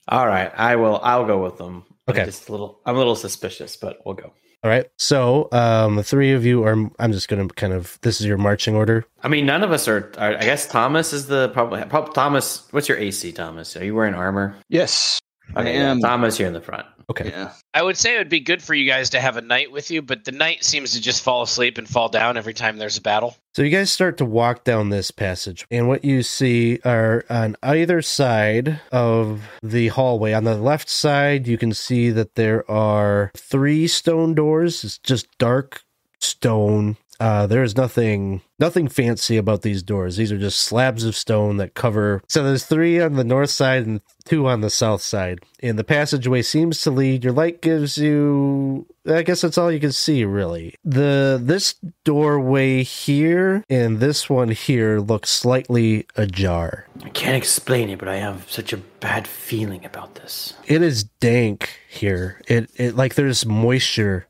[0.08, 0.52] all right.
[0.56, 1.00] I will.
[1.04, 1.86] I'll go with them.
[2.08, 2.22] Okay.
[2.22, 2.80] I'm just a little.
[2.86, 4.34] I'm a little suspicious, but we'll go.
[4.62, 6.74] All right, so um, the three of you are.
[7.00, 7.98] I'm just going to kind of.
[8.02, 9.06] This is your marching order.
[9.24, 10.12] I mean, none of us are.
[10.18, 11.82] are I guess Thomas is the probably.
[11.86, 13.78] Prob, Thomas, what's your AC, Thomas?
[13.78, 14.58] Are you wearing armor?
[14.68, 15.19] Yes.
[15.56, 16.00] I Okay, yeah, am.
[16.00, 16.86] Thomas, you're in the front.
[17.10, 17.30] Okay.
[17.30, 17.54] Yeah.
[17.74, 19.90] I would say it would be good for you guys to have a knight with
[19.90, 22.98] you, but the knight seems to just fall asleep and fall down every time there's
[22.98, 23.36] a battle.
[23.56, 27.56] So you guys start to walk down this passage, and what you see are on
[27.64, 30.34] either side of the hallway.
[30.34, 34.84] On the left side, you can see that there are three stone doors.
[34.84, 35.84] It's just dark
[36.20, 36.98] stone.
[37.20, 40.18] Uh, there is nothing nothing fancy about these doors.
[40.18, 42.22] These are just slabs of stone that cover.
[42.28, 45.40] So there's three on the north side and two on the south side.
[45.62, 47.24] And the passageway seems to lead.
[47.24, 48.86] Your light gives you.
[49.06, 50.76] I guess that's all you can see, really.
[50.86, 56.88] The this doorway here and this one here look slightly ajar.
[57.04, 60.54] I can't explain it, but I have such a bad feeling about this.
[60.68, 62.42] It is dank here.
[62.48, 64.28] It it like there's moisture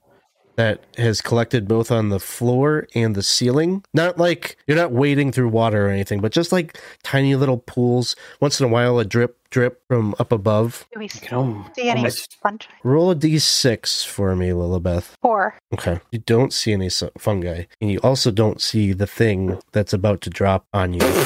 [0.60, 3.82] that has collected both on the floor and the ceiling.
[3.94, 8.14] Not like you're not wading through water or anything, but just like tiny little pools.
[8.42, 10.86] Once in a while, a drip drip from up above.
[10.92, 12.10] Do we You see any
[12.42, 12.66] fungi?
[12.84, 15.16] Roll a d6 for me, Lillibeth.
[15.22, 15.56] Four.
[15.74, 16.02] Okay.
[16.12, 20.30] You don't see any fungi, and you also don't see the thing that's about to
[20.30, 21.26] drop on you.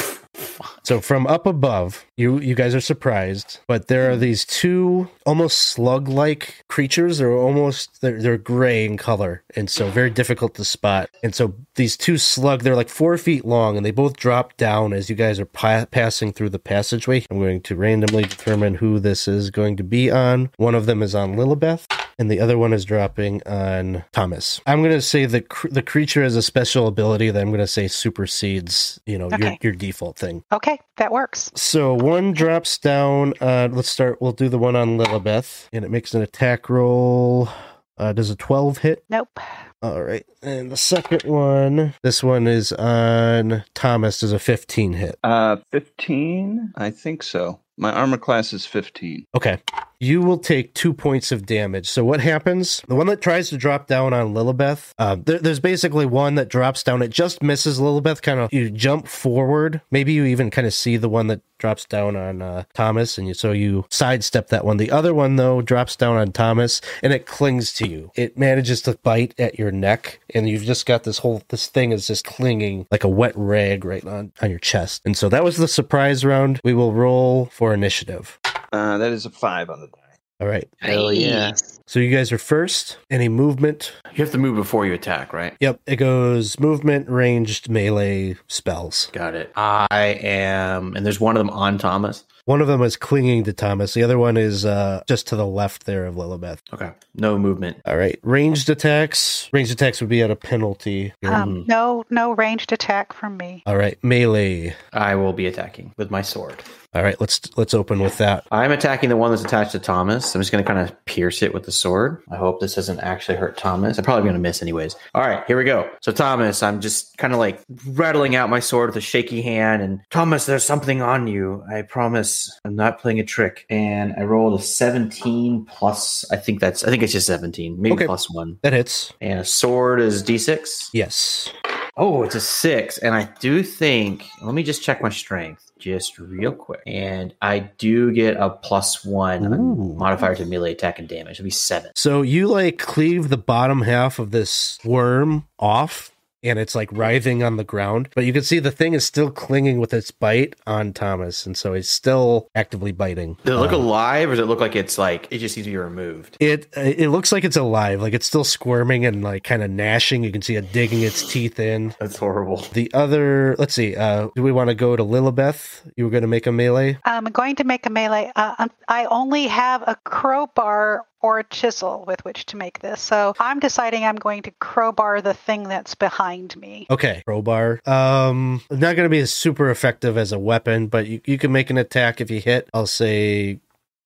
[0.84, 5.58] So from up above, you you guys are surprised, but there are these two almost
[5.58, 7.18] slug-like creatures.
[7.18, 11.08] They're almost they're they're gray in color, and so very difficult to spot.
[11.22, 14.92] And so these two slug, they're like four feet long, and they both drop down
[14.92, 17.24] as you guys are pa- passing through the passageway.
[17.30, 20.50] I'm going to randomly determine who this is going to be on.
[20.58, 21.86] One of them is on Lillibeth
[22.18, 24.60] and the other one is dropping on Thomas.
[24.66, 27.60] I'm going to say the cr- the creature has a special ability that I'm going
[27.60, 30.44] to say supersedes, you know, your your default thing.
[30.52, 31.50] Okay, that works.
[31.54, 33.34] So one drops down.
[33.40, 34.20] Uh, let's start.
[34.20, 37.48] We'll do the one on Lillibeth, and it makes an attack roll.
[37.96, 39.04] Uh, does a 12 hit?
[39.08, 39.38] Nope.
[39.82, 40.24] All right.
[40.42, 44.20] And the second one, this one is on Thomas.
[44.20, 45.18] Does a 15 hit?
[45.22, 46.72] Uh, 15?
[46.76, 47.60] I think so.
[47.76, 49.26] My armor class is 15.
[49.36, 49.58] Okay.
[50.04, 51.88] You will take two points of damage.
[51.88, 52.82] So what happens?
[52.86, 56.50] The one that tries to drop down on Lillibeth, uh, there, there's basically one that
[56.50, 57.00] drops down.
[57.00, 58.20] It just misses Lillibeth.
[58.20, 59.80] Kind of, you jump forward.
[59.90, 63.26] Maybe you even kind of see the one that drops down on uh, Thomas, and
[63.26, 64.76] you, so you sidestep that one.
[64.76, 68.10] The other one though drops down on Thomas, and it clings to you.
[68.14, 71.92] It manages to bite at your neck, and you've just got this whole this thing
[71.92, 75.00] is just clinging like a wet rag right on on your chest.
[75.06, 76.60] And so that was the surprise round.
[76.62, 78.38] We will roll for initiative.
[78.74, 80.00] Uh, that is a 5 on the die.
[80.40, 80.68] All right.
[80.80, 81.52] Hell yeah.
[81.86, 82.98] So you guys are first.
[83.08, 83.92] Any movement?
[84.12, 85.56] You have to move before you attack, right?
[85.60, 85.80] Yep.
[85.86, 89.10] It goes movement, ranged, melee, spells.
[89.12, 89.52] Got it.
[89.54, 89.86] I
[90.20, 92.24] am, and there's one of them on Thomas.
[92.46, 93.94] One of them is clinging to Thomas.
[93.94, 96.58] The other one is uh, just to the left there of Lillibeth.
[96.74, 96.90] Okay.
[97.14, 97.80] No movement.
[97.86, 98.18] All right.
[98.24, 99.48] Ranged attacks.
[99.52, 101.12] Ranged attacks would be at a penalty.
[101.24, 103.62] Um, no, no ranged attack from me.
[103.66, 104.02] All right.
[104.02, 104.74] Melee.
[104.92, 106.62] I will be attacking with my sword.
[106.94, 107.20] All right.
[107.20, 108.46] Let's let's open with that.
[108.52, 110.34] I'm attacking the one that's attached to Thomas.
[110.34, 112.22] I'm just going to kind of pierce it with the sword.
[112.30, 113.98] I hope this doesn't actually hurt Thomas.
[113.98, 114.94] I'm probably going to miss anyways.
[115.14, 115.90] All right, here we go.
[116.02, 119.82] So, Thomas, I'm just kind of like rattling out my sword with a shaky hand.
[119.82, 121.64] And Thomas, there's something on you.
[121.68, 123.66] I promise I'm not playing a trick.
[123.68, 127.94] And I rolled a 17 plus, I think that's, I think it's just 17, maybe
[127.94, 128.06] Okay.
[128.06, 128.58] plus one.
[128.62, 129.12] That hits.
[129.20, 130.90] And a sword is d6.
[130.92, 131.50] Yes.
[131.96, 132.98] Oh, it's a six.
[132.98, 136.80] And I do think, let me just check my strength just real quick.
[136.86, 139.94] And I do get a plus one Ooh.
[139.98, 141.32] modifier to melee attack and damage.
[141.32, 141.90] It'll be seven.
[141.94, 146.10] So you like cleave the bottom half of this worm off
[146.44, 149.30] and it's like writhing on the ground, but you can see the thing is still
[149.30, 153.36] clinging with its bite on Thomas, and so it's still actively biting.
[153.44, 155.66] Does it look Uh, alive or does it look like it's like, it just needs
[155.66, 156.36] to be removed?
[156.40, 160.22] It it looks like it's alive, like it's still squirming and like kind of gnashing.
[160.24, 161.94] You can see it digging its teeth in.
[161.98, 162.64] That's horrible.
[162.72, 165.82] The other, let's see, uh, do we want to go to Lillibeth?
[165.96, 166.98] You were going to make a melee.
[167.04, 168.30] I'm going to make a melee.
[168.36, 173.00] Uh, um, I only have a crowbar or a chisel with which to make this.
[173.00, 176.86] So I'm deciding I'm going to crowbar the thing that's behind me.
[176.90, 177.80] Okay, crowbar.
[177.86, 181.50] Um, not going to be as super effective as a weapon, but you, you can
[181.50, 182.68] make an attack if you hit.
[182.74, 183.60] I'll say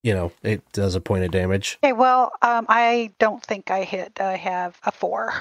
[0.04, 1.76] you know, it does a point of damage.
[1.82, 4.20] Okay, well, um, I don't think I hit.
[4.20, 5.34] I have a four.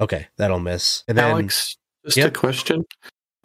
[0.00, 1.02] Okay, that'll miss.
[1.08, 2.28] And then Alex, just Yep.
[2.28, 2.84] a question.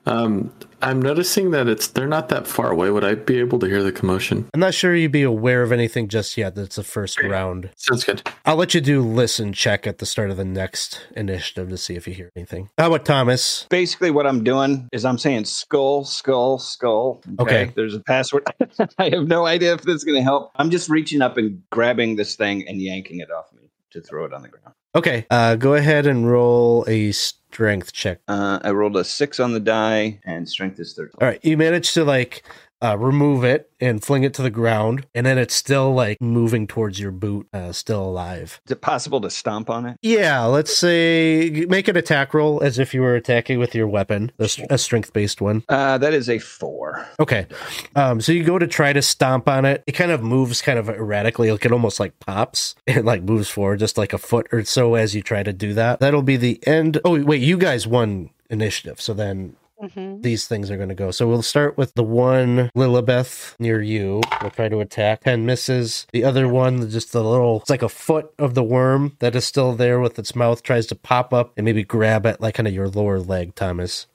[0.09, 2.89] Um, I'm noticing that it's they're not that far away.
[2.89, 4.49] Would I be able to hear the commotion?
[4.53, 6.55] I'm not sure you'd be aware of anything just yet.
[6.55, 7.69] That's the first round.
[7.75, 8.27] Sounds good.
[8.45, 11.95] I'll let you do listen check at the start of the next initiative to see
[11.95, 12.69] if you hear anything.
[12.77, 13.67] How about Thomas?
[13.69, 17.21] Basically, what I'm doing is I'm saying skull, skull, skull.
[17.39, 17.71] Okay.
[17.75, 18.47] There's a password.
[18.97, 20.51] I have no idea if this is going to help.
[20.55, 24.25] I'm just reaching up and grabbing this thing and yanking it off me to throw
[24.25, 24.73] it on the ground.
[24.95, 28.21] Okay, uh, go ahead and roll a strength check.
[28.27, 31.11] Uh, I rolled a six on the die, and strength is 13.
[31.21, 32.43] All right, you managed to like
[32.81, 36.67] uh, remove it and fling it to the ground, and then it's still like moving
[36.67, 38.61] towards your boot, uh, still alive.
[38.65, 39.97] Is it possible to stomp on it?
[40.01, 44.31] Yeah, let's say make an attack roll as if you were attacking with your weapon,
[44.39, 45.63] a, a strength based one.
[45.69, 47.07] Uh, that is a four.
[47.19, 47.47] Okay,
[47.95, 49.83] um, so you go to try to stomp on it.
[49.87, 52.75] It kind of moves kind of erratically, like it almost like pops.
[52.89, 55.73] It like moves forward just like a foot or so as you try to do
[55.75, 55.99] that.
[55.99, 56.99] That'll be the end.
[57.05, 60.21] Oh wait, you guys won initiative, so then Mm-hmm.
[60.21, 61.11] these things are going to go.
[61.11, 64.21] So we'll start with the one Lillibeth near you.
[64.41, 65.21] We'll try to attack.
[65.21, 66.05] 10 misses.
[66.11, 69.45] The other one, just the little, it's like a foot of the worm that is
[69.45, 72.67] still there with its mouth, tries to pop up and maybe grab at like kind
[72.67, 74.07] of your lower leg, Thomas.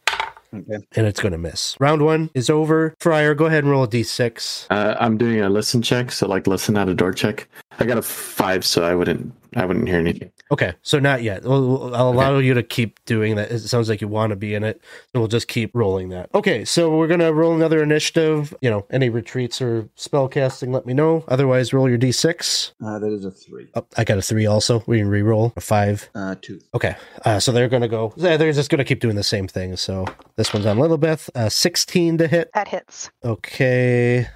[0.55, 0.85] Okay.
[0.95, 1.77] And it's going to miss.
[1.81, 2.95] Round one is over.
[3.01, 4.67] Friar, go ahead and roll a d6.
[4.71, 7.49] Uh, I'm doing a listen check, so like listen out a door check.
[7.81, 10.31] I got a five, so I wouldn't I wouldn't hear anything.
[10.51, 11.45] Okay, so not yet.
[11.45, 13.51] We'll, I'll allow you to keep doing that.
[13.51, 14.81] It sounds like you want to be in it,
[15.13, 16.31] so we'll just keep rolling that.
[16.35, 18.55] Okay, so we're gonna roll another initiative.
[18.61, 21.25] You know, any retreats or spell casting, let me know.
[21.29, 22.73] Otherwise, roll your d6.
[22.85, 23.69] Uh, that is a three.
[23.75, 24.83] Oh, I got a three also.
[24.87, 26.09] We can re-roll a five.
[26.15, 26.61] Uh, two.
[26.75, 28.13] Okay, uh, so they're gonna go.
[28.17, 29.77] They're just gonna keep doing the same thing.
[29.77, 30.05] So
[30.37, 31.31] this one's on Lillibeth.
[31.35, 32.51] Uh, Sixteen to hit.
[32.55, 33.11] That hits.
[33.25, 34.29] Okay.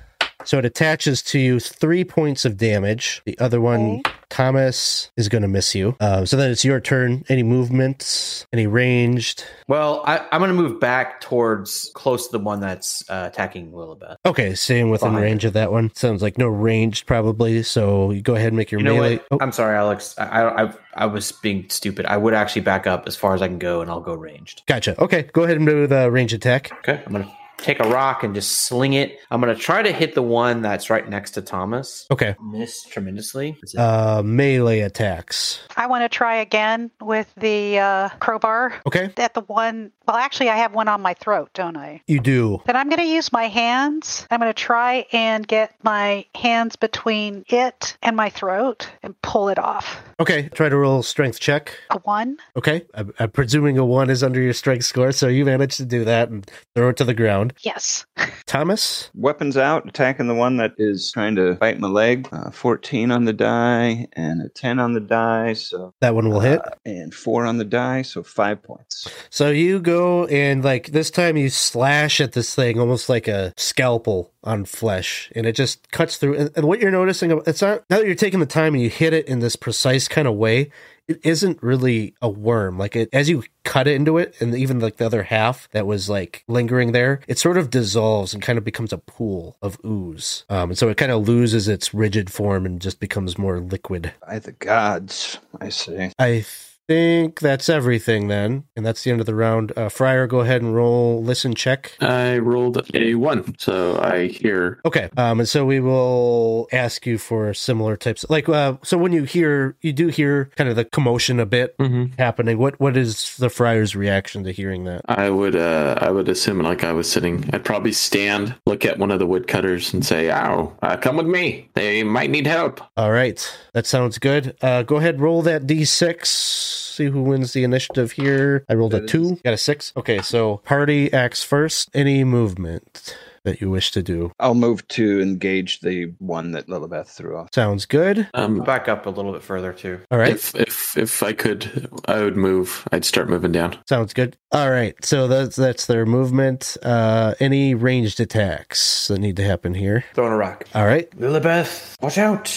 [0.44, 3.22] So it attaches to you three points of damage.
[3.24, 4.12] The other one, Okay.
[4.30, 5.96] Thomas, is going to miss you.
[6.00, 7.24] Um, so then it's your turn.
[7.28, 8.46] Any movements?
[8.52, 9.44] Any ranged?
[9.68, 13.72] Well, I, I'm going to move back towards close to the one that's uh, attacking
[13.72, 14.16] Lillibeth.
[14.26, 15.22] Okay, staying within Fine.
[15.22, 15.94] range of that one.
[15.94, 17.62] Sounds like no ranged probably.
[17.62, 19.20] So you go ahead and make your You melee.
[19.30, 20.14] Oh, I'm sorry, Alex.
[20.18, 22.06] I, I I I was being stupid.
[22.06, 24.62] I would actually back up as far as I can go, and I'll go ranged.
[24.66, 25.00] gotcha.
[25.02, 26.72] Okay, go ahead and do the range attack.
[26.78, 29.18] Okay, I'm gonna take a rock and just sling it.
[29.30, 32.06] I'm gonna try to hit the one that's right next to Thomas.
[32.10, 32.34] Okay.
[32.42, 33.56] Miss tremendously.
[33.62, 35.60] Is it- Uh, melee attacks.
[35.76, 38.74] I want to try again with the uh, crowbar.
[38.86, 42.00] Okay, At the one, well, actually, I have one on my throat, don't I?
[42.06, 42.60] you do.
[42.66, 44.26] Then I'm going to use my hands.
[44.30, 49.48] I'm going to try and get my hands between it and my throat and pull
[49.50, 50.00] it off.
[50.20, 51.78] Okay, try to roll strength check.
[51.90, 52.38] A one.
[52.56, 55.84] Okay, I'm, I'm presuming a one is under your strength score, so you managed to
[55.84, 57.47] do that and throw it to the ground.
[57.60, 58.06] Yes.
[58.46, 62.28] Thomas, Weapons out, attacking the one that is trying to bite my leg.
[62.32, 66.40] Uh, 14 on the die and a 10 on the die, so that one will
[66.40, 66.60] hit.
[66.60, 69.06] uh, and four on the die, so five points.
[69.30, 73.52] So you go and like this time you slash at this thing almost like a
[73.56, 76.36] scalpel on flesh, and it just cuts through.
[76.36, 78.90] And, and what you're noticing, it's not now that you're taking the time and you
[78.90, 80.70] hit it in this precise kind of way.
[81.08, 82.78] It isn't really a worm.
[82.78, 85.86] Like it, as you cut it into it, and even like the other half that
[85.86, 89.78] was like lingering there, it sort of dissolves and kind of becomes a pool of
[89.84, 90.44] ooze.
[90.50, 94.12] Um, and so it kind of loses its rigid form and just becomes more liquid.
[94.26, 96.10] By the gods, I see.
[96.18, 96.44] I
[96.88, 99.72] think that's everything then, and that's the end of the round.
[99.76, 101.92] Uh, Friar, go ahead and roll listen check.
[102.00, 104.80] I rolled a one, so I hear.
[104.86, 109.12] Okay, um, and so we will ask you for similar types, like uh, so when
[109.12, 112.14] you hear, you do hear kind of the commotion a bit Mm-hmm.
[112.18, 112.58] happening.
[112.58, 115.02] What what is the Friar's reaction to hearing that?
[115.06, 117.48] I would uh, I would assume like I was sitting.
[117.52, 121.26] I'd probably stand, look at one of the woodcutters, and say, "Ow, uh, come with
[121.26, 121.68] me.
[121.74, 123.38] They might need help." All right,
[123.74, 124.56] that sounds good.
[124.62, 126.77] Uh, go ahead, roll that d6.
[126.78, 128.64] See who wins the initiative here.
[128.68, 129.92] I rolled a That is- two, got a six.
[129.96, 131.90] Okay, so party acts first.
[131.94, 137.06] Any movement that you wish to do I'll move to engage the one that Lillibeth
[137.06, 137.48] threw off.
[137.54, 138.28] sounds good.
[138.34, 140.00] Um, back up a little bit further too.
[140.10, 140.32] All right.
[140.32, 142.86] if if if I could, I would move.
[142.92, 143.78] I'd start moving down.
[143.88, 144.36] Sounds good.
[144.52, 146.76] All right, so that's that's their movement.
[146.82, 150.04] Uh, any ranged attacks that need to happen here?
[150.14, 150.66] Throwing a rock.
[150.74, 152.48] All right, Lillibeth, watch out.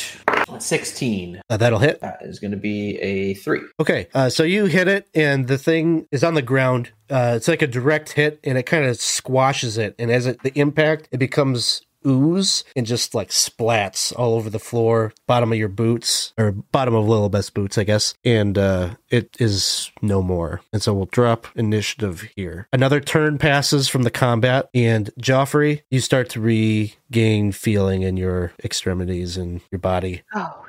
[0.59, 1.41] 16.
[1.49, 2.01] uh, that'll hit.
[2.01, 3.61] That is going to be a three.
[3.79, 6.91] Okay, uh, so you hit it, and the thing is on the ground.
[7.09, 9.95] Uh, it's like a direct hit, and it kind of squashes it.
[9.99, 14.59] And as it the impact, it becomes ooze and just like splats all over the
[14.59, 18.13] floor, bottom of your boots, or bottom of Lillibeth's boots, I guess.
[18.23, 20.61] And uh, it is no more.
[20.73, 22.67] And so we'll drop initiative here.
[22.73, 28.53] Another turn passes from the combat, and Geoffrey, you start to regain feeling in your
[28.63, 30.21] extremities and your body.
[30.33, 30.65] Oh,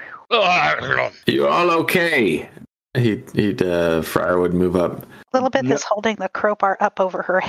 [1.26, 2.49] You all okay?
[2.95, 5.07] He he'd uh Friar would move up.
[5.35, 5.74] Lillibeth No.
[5.74, 7.41] is holding the crowbar up over her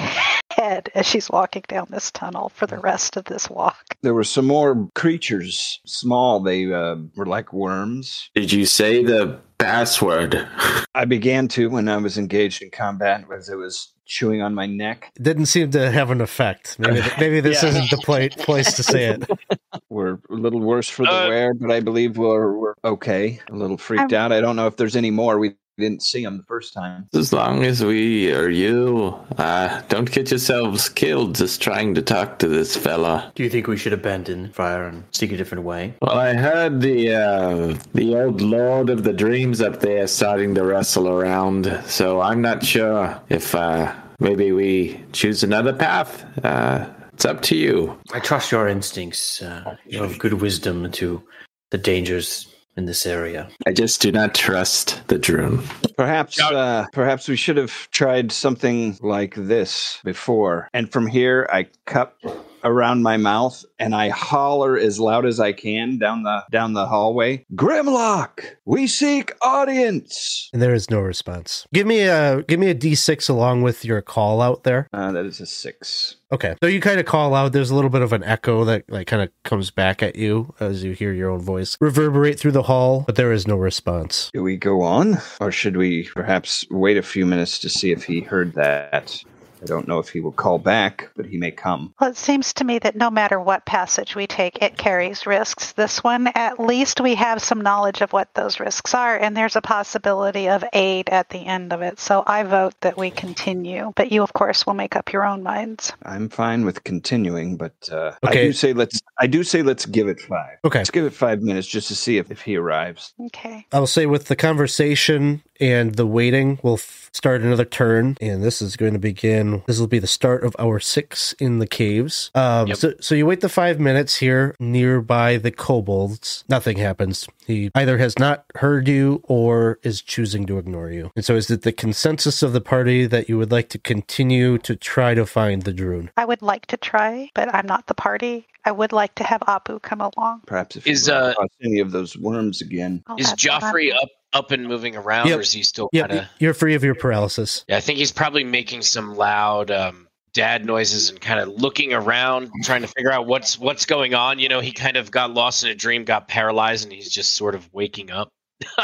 [0.52, 3.84] head as she's walking down this tunnel for the rest of this walk.
[4.02, 6.40] There were some more creatures, small.
[6.40, 8.30] They uh, were like worms.
[8.36, 10.48] Did you say the password?
[10.96, 14.66] I began to when I was engaged in combat, as it was chewing on my
[14.66, 15.12] neck.
[15.16, 16.78] It didn't seem to have an effect.
[16.78, 17.70] Maybe, maybe this Yeah.
[17.70, 19.30] isn't the pla- place to say it.
[19.90, 23.40] We're a little worse for the Uh, wear, but I believe we're, we're okay.
[23.50, 24.32] A little freaked I'm- out.
[24.32, 25.40] I don't know if there's any more.
[25.40, 27.08] We didn't see them the first time.
[27.14, 32.40] As long as we or you, uh, don't get yourselves killed just trying to talk
[32.40, 33.32] to this fella.
[33.36, 35.96] Do you think we should abandon fire and seek a different way?
[36.02, 40.64] Well, I heard the uh, the old lord of the dreams up there starting to
[40.64, 46.26] wrestle around, so I'm not sure if uh, maybe we choose another path.
[46.44, 48.00] Uh, it's up to you.
[48.12, 49.42] I trust your instincts.
[49.42, 51.24] Uh, you have good wisdom to
[51.70, 53.50] the dangers in this area.
[53.68, 55.64] I just do not trust the Drune.
[55.96, 60.70] Perhaps, uh, perhaps we should have tried something like this before.
[60.74, 62.18] And from here, I cup
[62.64, 66.86] around my mouth and I holler as loud as I can down the down the
[66.86, 67.46] hallway.
[67.56, 70.50] Grimlock, we seek audience.
[70.54, 71.68] And there is no response.
[71.74, 74.88] Give me a give me a d6 along with your call out there.
[74.94, 76.16] Uh, that is a six.
[76.32, 76.56] Okay.
[76.64, 77.54] So you kind of call out.
[77.54, 80.54] There's a little bit of an echo that like kind of comes back at you
[80.60, 84.32] as you hear your own voice reverberate through the hall, but there is no response.
[84.34, 88.04] Do we go on, or should we perhaps wait a few minutes to see if
[88.04, 89.24] he heard that?
[89.64, 91.94] I don't know if he will call back, but he may come.
[91.98, 95.72] Well, it seems to me that no matter what passage we take, it carries risks.
[95.72, 99.56] This one, at least we have some knowledge of what those risks are, and there's
[99.56, 101.98] a possibility of aid at the end of it.
[101.98, 103.94] So I vote that we continue.
[103.96, 105.94] But you, of course, will make up your own minds.
[106.04, 109.02] I'm fine with continuing, but uh, I do say let's.
[109.18, 110.58] I do say let's give it five.
[110.66, 110.80] Okay.
[110.80, 113.14] Let's give it five minutes just to see if, if he arrives.
[113.28, 113.66] Okay.
[113.72, 118.62] I'll say with the conversation and the waiting, we'll f- start another turn, and this
[118.62, 119.64] is going to begin.
[119.68, 122.32] This will be the start of our six in the caves.
[122.36, 122.78] Um, Yep.
[122.78, 126.44] so, so you wait the five minutes here nearby the kobolds.
[126.50, 127.28] Nothing happens.
[127.46, 131.12] He either has not heard you or is choosing to ignore you.
[131.16, 134.58] And so, is it the consensus of the party that you would like to continue
[134.60, 136.10] to try to find the Drune?
[136.18, 138.48] I would like to try, but I'm not the party.
[138.66, 140.42] I would like to have Abu come along.
[140.48, 143.04] Perhaps if Is, he uh, across any of those worms again.
[143.08, 145.38] Oh, Is that's what I'm- Geoffrey up up and moving around, Yep.
[145.38, 146.26] or is he still Yep, kind of?
[146.40, 147.64] you're free of your paralysis.
[147.68, 151.94] Yeah, I think he's probably making some loud um, dad noises and kind of looking
[151.94, 154.40] around, trying to figure out what's what's going on.
[154.40, 157.36] You know, he kind of got lost in a dream, got paralyzed, and he's just
[157.36, 158.30] sort of waking up.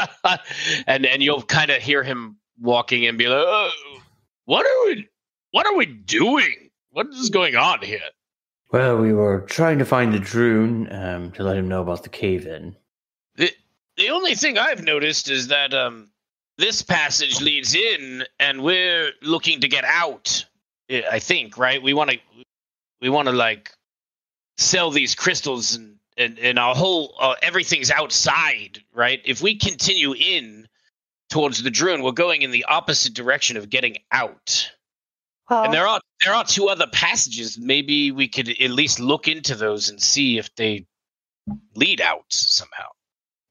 [0.86, 3.70] and and you'll kind of hear him walking and be like, oh,
[4.44, 5.08] "What are we?
[5.50, 6.70] What are we doing?
[6.90, 7.98] What is going on here?"
[8.72, 12.08] Well, we were trying to find the Drune um, to let him know about the
[12.08, 12.76] cave in.
[13.36, 13.52] The
[13.96, 16.10] the only thing I've noticed is that um
[16.56, 20.44] this passage leads in and we're looking to get out.
[20.90, 21.82] I think, right?
[21.82, 22.18] We want to
[23.00, 23.72] we want to like
[24.56, 29.20] sell these crystals and and, and our whole uh, everything's outside, right?
[29.24, 30.68] If we continue in
[31.30, 34.70] towards the Drune, we're going in the opposite direction of getting out.
[35.50, 37.58] Well, And there are there are two other passages.
[37.58, 40.86] Maybe we could at least look into those and see if they
[41.74, 42.86] lead out somehow.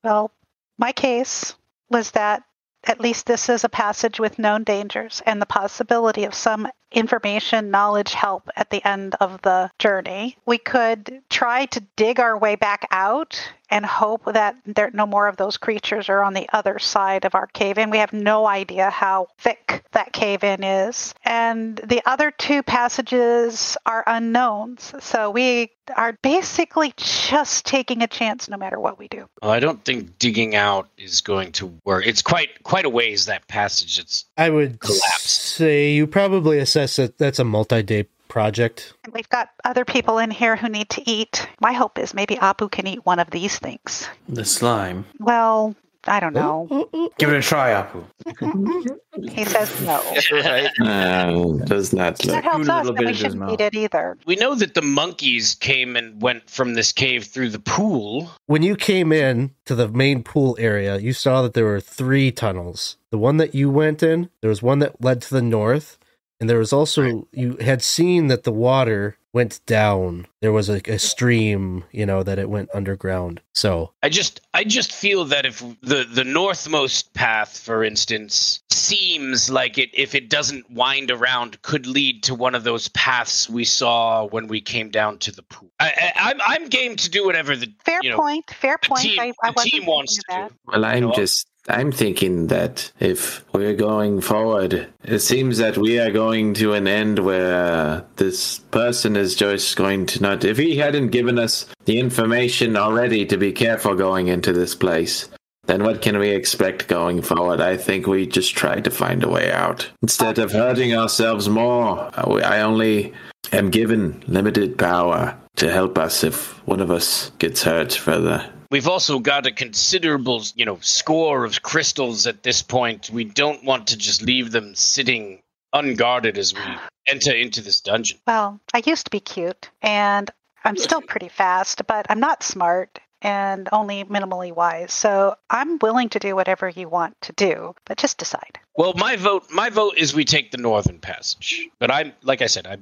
[0.04, 0.32] Well,
[0.78, 1.56] my case
[1.90, 2.44] was that
[2.86, 7.70] at least this is a passage with known dangers and the possibility of some information,
[7.70, 10.38] knowledge, help at the end of the journey.
[10.46, 15.28] We could try to dig our way back out and hope that there no more
[15.28, 17.90] of those creatures are on the other side of our cave in.
[17.90, 21.14] We have no idea how thick that cave in is.
[21.24, 24.94] And the other two passages are unknowns.
[25.00, 29.28] So we are basically just taking a chance no matter what we do.
[29.42, 32.06] Well, I don't think digging out is going to work.
[32.06, 34.00] It's quite quite a ways that passage.
[34.00, 35.30] It's I would Collapsed.
[35.30, 38.94] say you probably assess that that's a multi-day project.
[39.12, 41.48] We've got other people in here who need to eat.
[41.60, 44.08] My hope is maybe Abu can eat one of these things.
[44.30, 45.06] The slime.
[45.20, 45.76] Well,
[46.08, 46.88] I don't know.
[47.18, 48.06] Give it a try, Abu.
[49.34, 50.02] He says no.
[50.32, 50.70] right.
[50.82, 52.44] Uh, does not That look.
[52.44, 53.52] helps Food a us, little bit we shouldn't mouth.
[53.52, 54.18] eat it either.
[54.26, 58.32] we know that the monkeys came and went from this cave through the pool.
[58.46, 62.32] When you came in to the main pool area, you saw that there were three
[62.32, 62.96] tunnels.
[63.12, 65.98] The one that you went in, there was one that led to the north,
[66.40, 70.26] and there was also you had seen that the water went down.
[70.42, 73.42] There was a, a stream, you know, that it went underground.
[73.54, 79.50] So I just I just feel that if the the northmost path, for instance, seems
[79.50, 83.66] like it if it doesn't wind around, could lead to one of those paths we
[83.66, 85.70] saw when we came down to the pool.
[85.80, 88.50] I, I, I'm I'm game to do whatever the Fair you know, point.
[88.50, 89.02] Fair the point.
[89.02, 90.56] team, I, I the team wants to thinking of do.
[90.68, 91.12] Well, I'm know?
[91.12, 91.49] just.
[91.68, 96.88] I'm thinking that if we're going forward, it seems that we are going to an
[96.88, 100.44] end where this person is just going to not.
[100.44, 105.30] If he hadn't given us the information already to be careful going into this place,
[105.66, 107.62] then what can we expect going forward?
[107.62, 109.88] I think we just try to find a way out.
[110.02, 113.14] Instead of hurting ourselves more, uh, I only
[113.52, 118.50] am given limited power to help us if one of us gets hurt further.
[118.72, 123.10] We've also got a considerable, you know, score of crystals at this point.
[123.10, 125.42] We don't want to just leave them sitting
[125.74, 126.62] unguarded as we
[127.08, 128.20] enter into this dungeon.
[128.28, 130.30] Well, I used to be cute, and
[130.64, 134.94] I'm still pretty fast, but I'm not smart and only minimally wise.
[134.94, 138.60] So I'm willing to do whatever you want to do, but just decide.
[138.76, 141.68] Well, my vote, my vote is we take the northern passage.
[141.80, 142.78] But I'm, like I said, I,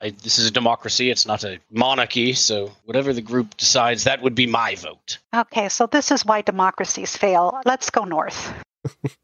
[0.00, 1.10] I, this is a democracy.
[1.10, 2.32] It's not a monarchy.
[2.34, 5.18] So whatever the group decides, that would be my vote.
[5.34, 7.60] Okay, so this is why democracies fail.
[7.64, 8.52] Let's go north.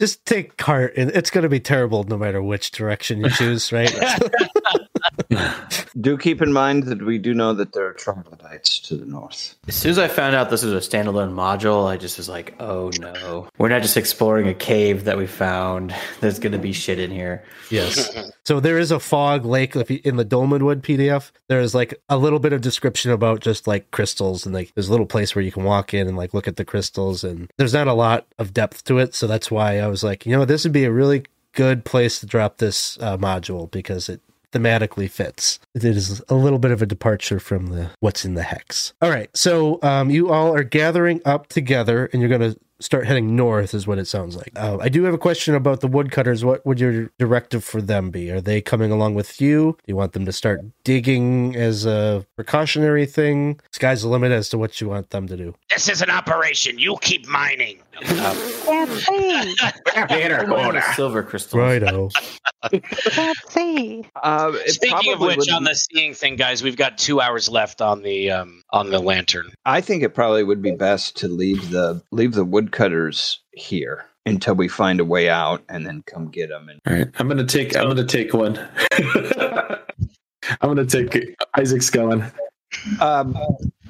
[0.00, 3.72] just take heart, and it's going to be terrible no matter which direction you choose,
[3.72, 3.92] right?
[6.00, 9.56] Do keep in mind that we do know that there are troglodytes to the north.
[9.66, 12.54] As soon as I found out this was a standalone module, I just was like,
[12.60, 13.48] oh no.
[13.58, 15.94] We're not just exploring a cave that we found.
[16.20, 17.44] There's going to be shit in here.
[17.70, 18.08] yes.
[18.46, 21.30] So there is a fog lake in the Dolmenwood PDF.
[21.46, 24.88] There is like a little bit of description about just like crystals, and like there's
[24.88, 27.48] a little place where you can walk in and like look at the crystals, and
[27.58, 29.14] there's not a lot of depth to it.
[29.14, 32.20] So that's why I was like, you know, this would be a really good place
[32.20, 34.20] to drop this uh, module because it
[34.52, 35.58] thematically fits.
[35.74, 38.92] It is a little bit of a departure from the what's in the hex.
[39.00, 43.06] All right, so um, you all are gathering up together, and you're going to start
[43.06, 44.52] heading north, is what it sounds like.
[44.56, 46.44] Uh, I do have a question about the woodcutters.
[46.44, 48.30] What would your directive for them be?
[48.30, 49.72] Are they coming along with you?
[49.72, 53.60] Do you want them to start digging as a precautionary thing?
[53.72, 55.54] Sky's the limit as to what you want them to do.
[55.68, 56.78] This is an operation.
[56.78, 57.80] You keep mining.
[58.02, 59.56] Can't see.
[60.94, 61.58] Silver crystal.
[61.60, 62.08] Righto.
[62.70, 64.04] Can't see.
[64.24, 67.80] It Speaking of which, would- on the seeing thing, guys, we've got two hours left
[67.80, 69.52] on the um, on the lantern.
[69.64, 74.54] I think it probably would be best to leave the leave the woodcutters here until
[74.54, 76.68] we find a way out, and then come get them.
[76.68, 77.76] And All right, I'm gonna take.
[77.76, 78.58] I'm gonna take one.
[80.60, 82.24] I'm gonna take Isaac's going.
[83.00, 83.36] um,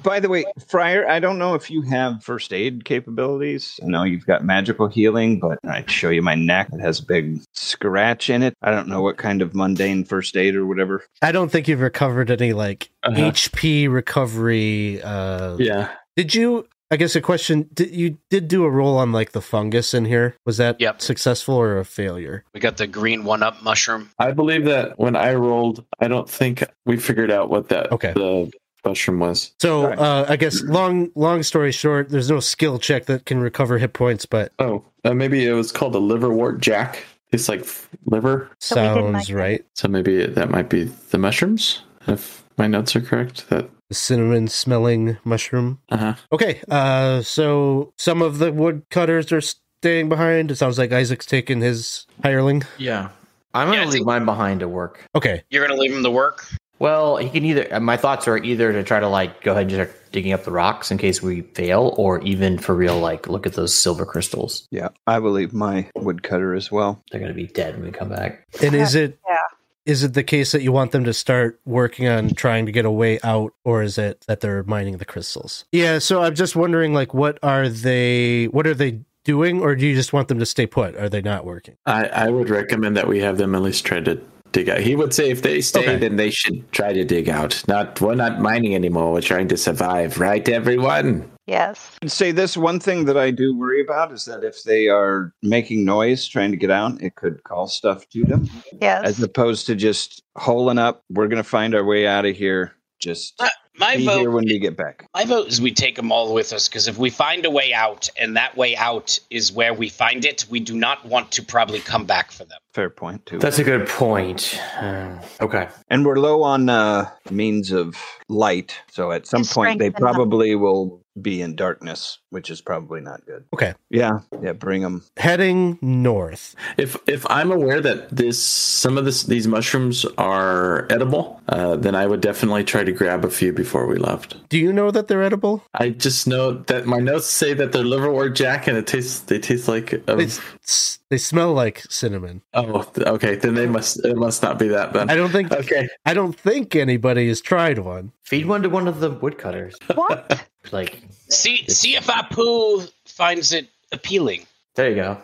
[0.03, 3.79] by the way, Friar, I don't know if you have first aid capabilities.
[3.83, 6.69] I know you've got magical healing, but I'd show you my neck.
[6.73, 8.53] It has a big scratch in it.
[8.61, 11.03] I don't know what kind of mundane first aid or whatever.
[11.21, 13.19] I don't think you've recovered any like Uh-huh.
[13.31, 15.01] HP recovery.
[15.03, 16.67] Uh, Yeah, Did you?
[16.93, 17.69] I guess a question.
[17.73, 20.35] Did you did do a roll on like the fungus in here?
[20.45, 20.99] Was that Yep.
[21.01, 22.43] successful or a failure?
[22.53, 24.09] We got the green one up mushroom.
[24.19, 28.11] I believe that when I rolled, I don't think we figured out what that Okay.
[28.13, 28.51] the
[28.85, 29.51] mushroom was.
[29.61, 29.99] So Right.
[29.99, 33.93] uh, I guess long long story short, there's no skill check that can recover hit
[33.93, 37.03] points, but Oh, uh, maybe it was called a liverwort jack.
[37.31, 37.65] It's like
[38.05, 39.65] liver, So sounds like right.
[39.75, 41.81] so maybe that might be the mushrooms.
[42.07, 45.79] If my notes are correct, that cinnamon smelling mushroom.
[45.89, 46.13] uh huh.
[46.31, 50.51] Okay, uh, so some of the woodcutters are staying behind.
[50.51, 52.63] It sounds like Isaac's taking his hireling.
[52.77, 53.09] Yeah.
[53.53, 55.05] I'm going to Yeah, leave mine behind to work.
[55.15, 56.45] Okay, You're gonna leave him to work.
[56.81, 57.67] Well, he can either.
[57.71, 60.33] Uh, my thoughts are either to try to like go ahead and just start digging
[60.33, 63.77] up the rocks in case we fail, or even for real, like look at those
[63.77, 64.67] silver crystals.
[64.71, 67.03] Yeah, I believe my woodcutter as well.
[67.11, 68.45] They're going to be dead when we come back.
[68.63, 69.37] and is it Yeah.
[69.85, 72.85] is it the case that you want them to start working on trying to get
[72.85, 76.55] a way out or is it that they're mining the crystals yeah so i'm just
[76.55, 80.37] wondering like what are they what are they doing or do you just want them
[80.39, 83.55] to stay put are they not working I, I would recommend that we have them
[83.55, 84.21] at least try to
[84.51, 84.79] dig out.
[84.79, 85.97] He would say if they stay, Okay.
[85.97, 87.63] then they should try to dig out.
[87.67, 89.11] Not we're not mining anymore.
[89.13, 91.29] We're trying to survive, right, everyone?
[91.47, 91.97] Yes.
[92.01, 95.33] I'd say this one thing that I do worry about is that if they are
[95.41, 98.47] making noise trying to get out, it could call stuff to them,
[98.79, 99.03] Yes.
[99.05, 101.03] as opposed to just holing up.
[101.09, 102.73] We're going to find our way out of here.
[102.99, 103.41] Just
[103.81, 104.19] My be vote.
[104.19, 105.07] here when we get back.
[105.13, 107.73] My vote is we take them all with us because if we find a way
[107.73, 111.43] out and that way out is where we find it, we do not want to
[111.43, 112.59] probably come back for them.
[112.73, 113.39] Fair point too.
[113.39, 114.61] That's a good point.
[114.77, 115.67] Uh, okay.
[115.89, 117.97] and we're low on uh, means of
[118.29, 120.13] light, so at some Just point they strengthen them.
[120.13, 123.43] probably will be in darkness, which is probably not good.
[123.53, 123.73] Okay.
[123.89, 125.03] Yeah, yeah, bring them.
[125.17, 126.55] Heading north.
[126.77, 131.95] If if I'm aware that this some of this these mushrooms are edible, uh, then
[131.95, 134.47] I would definitely try to grab a few before we left.
[134.49, 135.63] Do you know that they're edible?
[135.73, 139.39] I just know that my notes say that they're liverwort jack, and it tastes they
[139.39, 142.41] taste like um, They, s- they smell like cinnamon.
[142.53, 145.89] oh okay then they must it must not be that then I don't think okay
[146.05, 148.13] I don't think anybody has tried one.
[148.23, 149.75] Feed one to one of the woodcutters.
[149.95, 150.47] What?
[150.71, 154.45] Like, See, see if Abu finds it appealing.
[154.75, 155.17] there you go.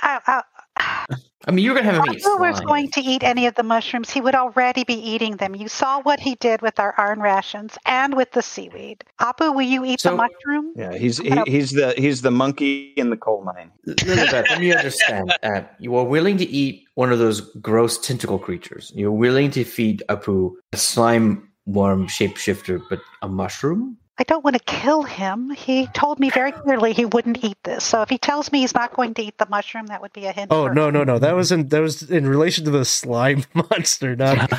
[0.00, 0.42] I,
[0.76, 1.16] I,
[1.46, 3.54] I mean, you're gonna have him eat If Abu was going to eat any of
[3.54, 5.54] the mushrooms, he would already be eating them.
[5.56, 9.02] You saw what he did with our iron rations and with the seaweed.
[9.18, 10.72] Abu, will you eat So- the mushroom?
[10.76, 13.72] Yeah, he's he, he's the he's the monkey in the coal mine.
[14.06, 15.34] Let me understand.
[15.42, 18.92] Uh, you are willing to eat one of those gross tentacle creatures.
[18.94, 23.96] You're willing to feed Abu a slime worm shapeshifter, but a mushroom?
[24.20, 25.50] I don't want to kill him.
[25.50, 27.84] He told me very clearly he wouldn't eat this.
[27.84, 30.26] So if he tells me he's not going to eat the mushroom, that would be
[30.26, 30.50] a hint.
[30.50, 30.94] Oh for no him.
[30.94, 31.18] no no!
[31.18, 34.16] That was in that was in relation to the slime monster.
[34.16, 34.50] Not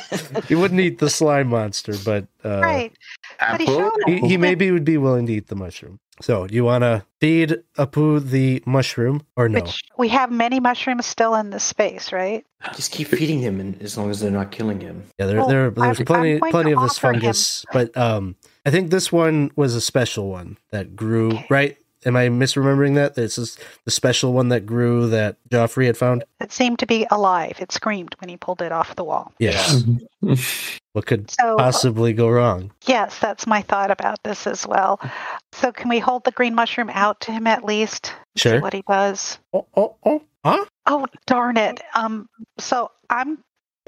[0.46, 2.92] he wouldn't eat the slime monster, but uh, Right.
[3.40, 4.24] But he showed he, him.
[4.24, 5.98] he maybe would be willing to eat the mushroom.
[6.22, 9.60] So you want to feed Abu the mushroom or no?
[9.62, 12.44] Which we have many mushrooms still in this space, right?
[12.76, 15.04] Just keep feeding him, and as long as they're not killing him.
[15.18, 17.96] Yeah, there, Well, there there's I'm- plenty I'm plenty of this offer him- fungus, but
[17.96, 18.36] um,
[18.66, 21.32] I think this one was a special one that grew.
[21.32, 21.46] Okay.
[21.50, 21.76] Right?
[22.06, 23.14] Am I misremembering that?
[23.14, 26.24] This is the special one that grew that Geoffrey had found.
[26.40, 27.56] It seemed to be alive.
[27.60, 29.34] It screamed when he pulled it off the wall.
[29.38, 29.82] Yes.
[30.92, 32.70] what could So possibly go wrong?
[32.86, 34.98] yes, that's my thought about this as well.
[35.52, 38.14] So can we hold the green mushroom out to him at least?
[38.38, 38.60] See Sure.
[38.62, 39.38] what he does.
[39.52, 40.22] Oh oh oh!
[40.42, 40.64] Huh?
[40.86, 41.82] Oh darn it.
[41.94, 43.38] Um so I'm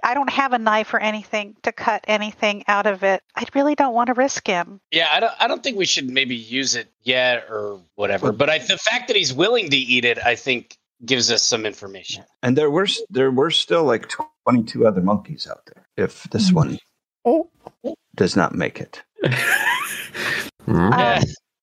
[0.03, 3.23] I don't have a knife or anything to cut anything out of it.
[3.37, 4.81] I really don't want to risk him.
[4.91, 5.33] Yeah, I don't.
[5.41, 8.33] I don't think we should maybe use it yet or whatever.
[8.33, 11.65] But I, the fact that he's willing to eat it, I think, gives us some
[11.67, 12.25] information.
[12.43, 14.09] And there were there were still like
[14.45, 15.87] twenty two other monkeys out there.
[15.97, 16.79] If this one
[17.25, 17.49] Oh.
[18.17, 19.03] does not make it,
[20.67, 20.93] Hmm?
[20.93, 21.23] Um,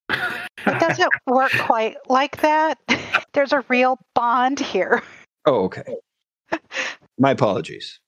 [0.09, 2.77] it doesn't work quite like that.
[3.33, 5.03] There's a real bond here.
[5.45, 5.83] oh okay.
[7.17, 7.99] My apologies.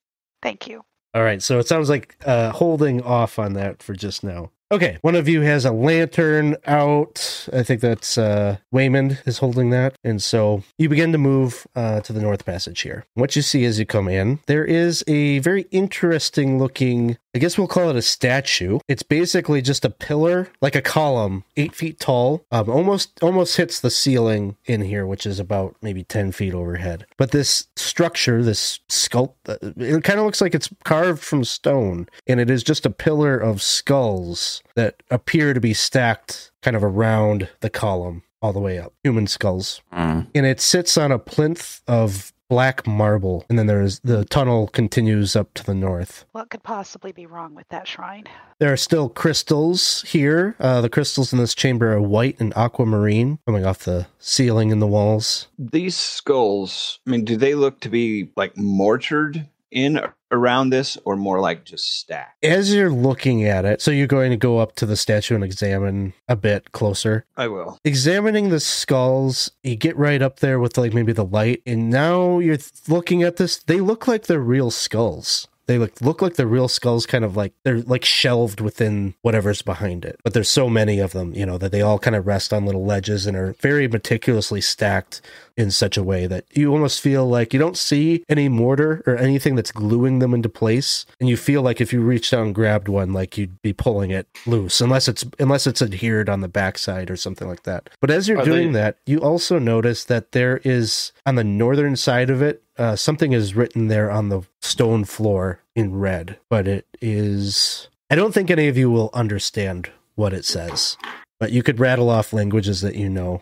[0.42, 0.84] Thank you.
[1.14, 4.52] All right, so it sounds like uh, holding off on that for just now.
[4.72, 7.50] Okay, one of you has a lantern out.
[7.52, 9.96] I think that's uh, Weymund is holding that.
[10.06, 13.06] And so you begin to move uh, to the North Passage here.
[13.14, 17.58] What you see as you come in, there is a very interesting looking, I guess
[17.58, 18.80] we'll call it a statue.
[18.88, 23.80] It's basically just a pillar, like a column, eight feet tall, um, almost almost hits
[23.80, 27.06] the ceiling in here, which is about maybe 10 feet overhead.
[27.18, 32.10] But this structure, this sculpt, uh, it kind of looks like it's carved from stone,
[32.28, 36.84] and it is just a pillar of skulls that appear to be stacked kind of
[36.84, 38.94] around the column all the way up.
[39.04, 39.82] Human skulls.
[39.94, 40.22] Hmm.
[40.36, 45.38] And it sits on a plinth of black marble, and then there's the tunnel continues
[45.38, 46.26] up to the north.
[46.34, 48.26] What could possibly be wrong with that shrine?
[48.60, 50.58] There are still crystals here.
[50.60, 54.82] Uh, the crystals in this chamber are white and aquamarine, coming off the ceiling and
[54.82, 55.48] the walls.
[55.58, 60.02] These skulls, I mean, do they look to be like mortared in
[60.32, 62.44] around this, or more like just stacked?
[62.44, 65.44] As you're looking at it, so you're going to go up to the statue and
[65.44, 67.26] examine a bit closer.
[67.38, 67.78] I will.
[67.84, 72.40] Examining the skulls, you get right up there with like maybe the light, and now
[72.40, 72.58] you're
[72.88, 73.58] looking at this.
[73.58, 75.48] They look like they're real skulls.
[75.68, 79.62] They look look like the real skulls, kind of like they're like shelved within whatever's
[79.62, 80.20] behind it.
[80.24, 82.66] But there's so many of them, you know, that they all kind of rest on
[82.66, 85.22] little ledges and are very meticulously stacked
[85.58, 89.18] in such a way that you almost feel like you don't see any mortar or
[89.18, 92.56] anything that's gluing them into place, and you feel like if you reached out and
[92.56, 96.48] grabbed one, like you'd be pulling it loose, unless it's unless it's adhered on the
[96.48, 97.90] backside or something like that.
[98.00, 101.44] But as you're Are doing they- that, you also notice that there is on the
[101.44, 106.40] northern side of it uh, something is written there on the stone floor in red,
[106.50, 107.90] but it is.
[108.10, 110.98] I don't think any of you will understand what it says,
[111.40, 113.42] but you could rattle off languages that you know.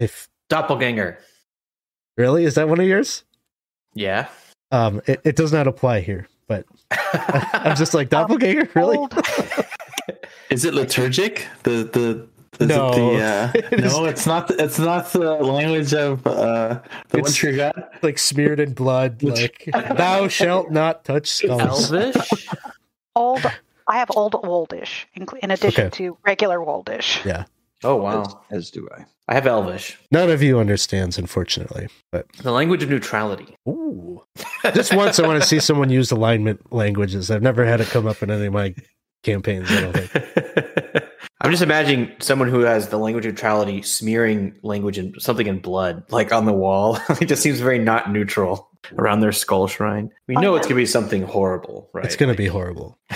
[0.00, 1.18] If Doppelganger.
[2.16, 3.24] Really is that one of yours?
[3.94, 4.28] Yeah.
[4.70, 6.64] Um, it, it does not apply here, but
[7.52, 8.68] I'm just like doppelganger.
[8.74, 8.98] Really?
[10.50, 11.46] Is it liturgic?
[11.62, 12.28] The the
[12.62, 12.90] is No.
[12.90, 14.50] It the, uh, It is- no, it's not.
[14.50, 17.88] It's not the language of uh, the It's- one true God.
[18.02, 19.22] like smeared in blood.
[19.22, 21.90] Like thou shalt not touch skulls.
[21.90, 22.48] Elvish?
[23.16, 23.40] old.
[23.88, 25.96] I have old Woldish in, in addition Okay.
[26.04, 27.24] to regular Woldish.
[27.24, 27.44] Yeah,
[27.82, 28.22] oh, wow.
[28.50, 29.04] As, as do I.
[29.32, 29.98] I have Elvish.
[30.10, 31.88] none of you understands, unfortunately.
[32.10, 33.56] But The language of neutrality.
[33.66, 34.22] ooh,
[34.74, 37.30] just once I want to see someone use alignment languages.
[37.30, 38.74] I've never had it come up in any of my
[39.22, 39.70] campaigns.
[39.70, 40.76] I don't think.
[41.42, 46.04] I'm just imagining someone who has the language neutrality smearing language and something in blood,
[46.10, 46.98] like on the wall.
[47.20, 50.10] it just seems very not neutral around their skull shrine.
[50.28, 52.04] We know it's gonna be something horrible, right?
[52.04, 52.98] It's going to be horrible.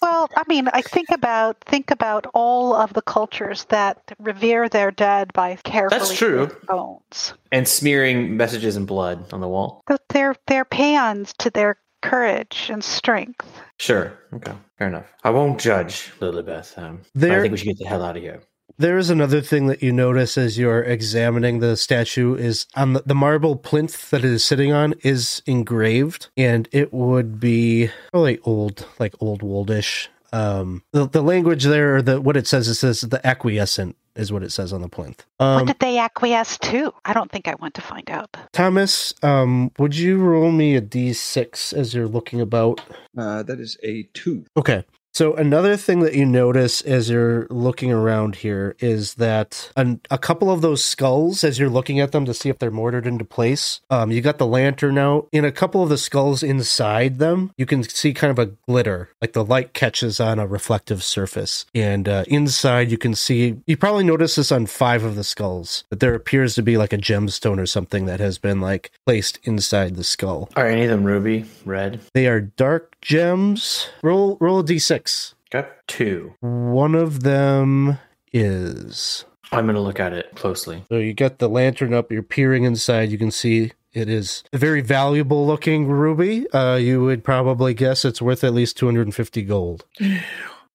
[0.00, 4.90] Well, I mean, I think about think about all of the cultures that revere their
[4.90, 6.56] dead by carefully true.
[6.66, 7.34] bones.
[7.50, 9.82] and smearing messages in blood on the wall.
[9.86, 13.46] But they're they're paeans to their courage and strength.
[13.78, 14.12] Sure.
[14.34, 14.52] Okay.
[14.78, 15.06] Fair enough.
[15.24, 16.76] I won't judge Lillibeth.
[16.78, 18.40] Um, There- I think we should get the hell out of here.
[18.76, 23.02] There is another thing that you notice as you're examining the statue is on the,
[23.04, 28.38] the marble plinth that it is sitting on is engraved, and it would be probably
[28.44, 30.08] old, like old woldish.
[30.32, 34.32] Um, the the language there, or the what it says, it says the acquiescent is
[34.32, 35.24] what it says on the plinth.
[35.38, 36.92] what Um, did they acquiesce to?
[37.04, 38.36] I don't think I want to find out.
[38.52, 42.80] Thomas, um, would you roll me a d6 as you're looking about?
[43.16, 44.44] Uh, that is a two.
[44.56, 44.84] Okay.
[45.18, 50.16] So another thing that you notice as you're looking around here is that an, a
[50.16, 53.24] couple of those skulls, as you're looking at them to see if they're mortared into
[53.24, 55.26] place, um, you got the lantern out.
[55.32, 59.08] In a couple of the skulls inside them, you can see kind of a glitter,
[59.20, 61.66] like the light catches on a reflective surface.
[61.74, 63.56] And uh, inside, you can see.
[63.66, 66.92] You probably noticed this on five of the skulls that there appears to be like
[66.92, 70.48] a gemstone or something that has been like placed inside the skull.
[70.54, 72.02] Are any of them ruby, red?
[72.14, 73.88] They are dark gems.
[74.02, 75.34] Roll roll a d6.
[75.52, 75.68] Okay.
[75.86, 76.34] Two.
[76.40, 77.98] One of them
[78.32, 79.24] is.
[79.50, 80.84] I'm going to look at it closely.
[80.90, 84.58] So you got the lantern up, you're peering inside, you can see it is a
[84.58, 86.48] very valuable looking ruby.
[86.50, 89.84] Uh, you would probably guess it's worth at least 250 gold.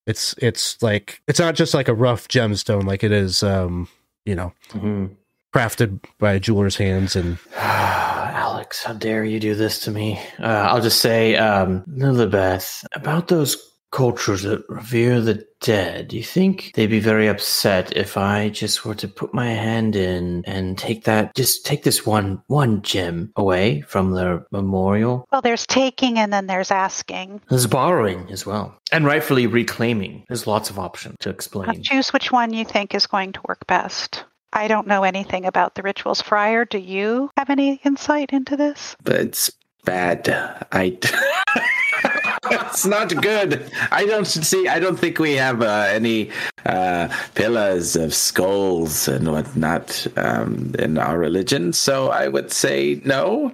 [0.06, 3.88] It's it's like it's not just like a rough gemstone like it is um,
[4.26, 5.06] you know, hmm
[5.54, 10.20] crafted by a jeweler's hands and Alex, how dare you do this to me?
[10.40, 13.58] Uh, I'll just say, um, Lillibeth, about those
[13.92, 18.84] cultures that revere the dead, do you think they'd be very upset if I just
[18.86, 23.32] were to put my hand in and take that, just take this one, one gem
[23.36, 25.26] away from their memorial?
[25.32, 27.42] Well, there's taking and then there's asking.
[27.50, 28.76] There's borrowing as well.
[28.92, 30.26] And rightfully reclaiming.
[30.28, 31.84] There's lots of options to Now explain.
[31.84, 34.24] choose which one you think is going to work best.
[34.54, 36.22] I don't know anything about the rituals.
[36.22, 38.96] Friar, do you have any insight into this?
[39.06, 39.52] It's
[39.84, 40.30] bad.
[40.72, 40.98] I.
[42.52, 43.72] it's not good.
[43.92, 44.68] I don't see.
[44.68, 46.30] I don't think we have uh, any
[46.68, 51.74] uh, pillars of skulls and whatnot um, in our religion.
[51.74, 53.54] So I would say no.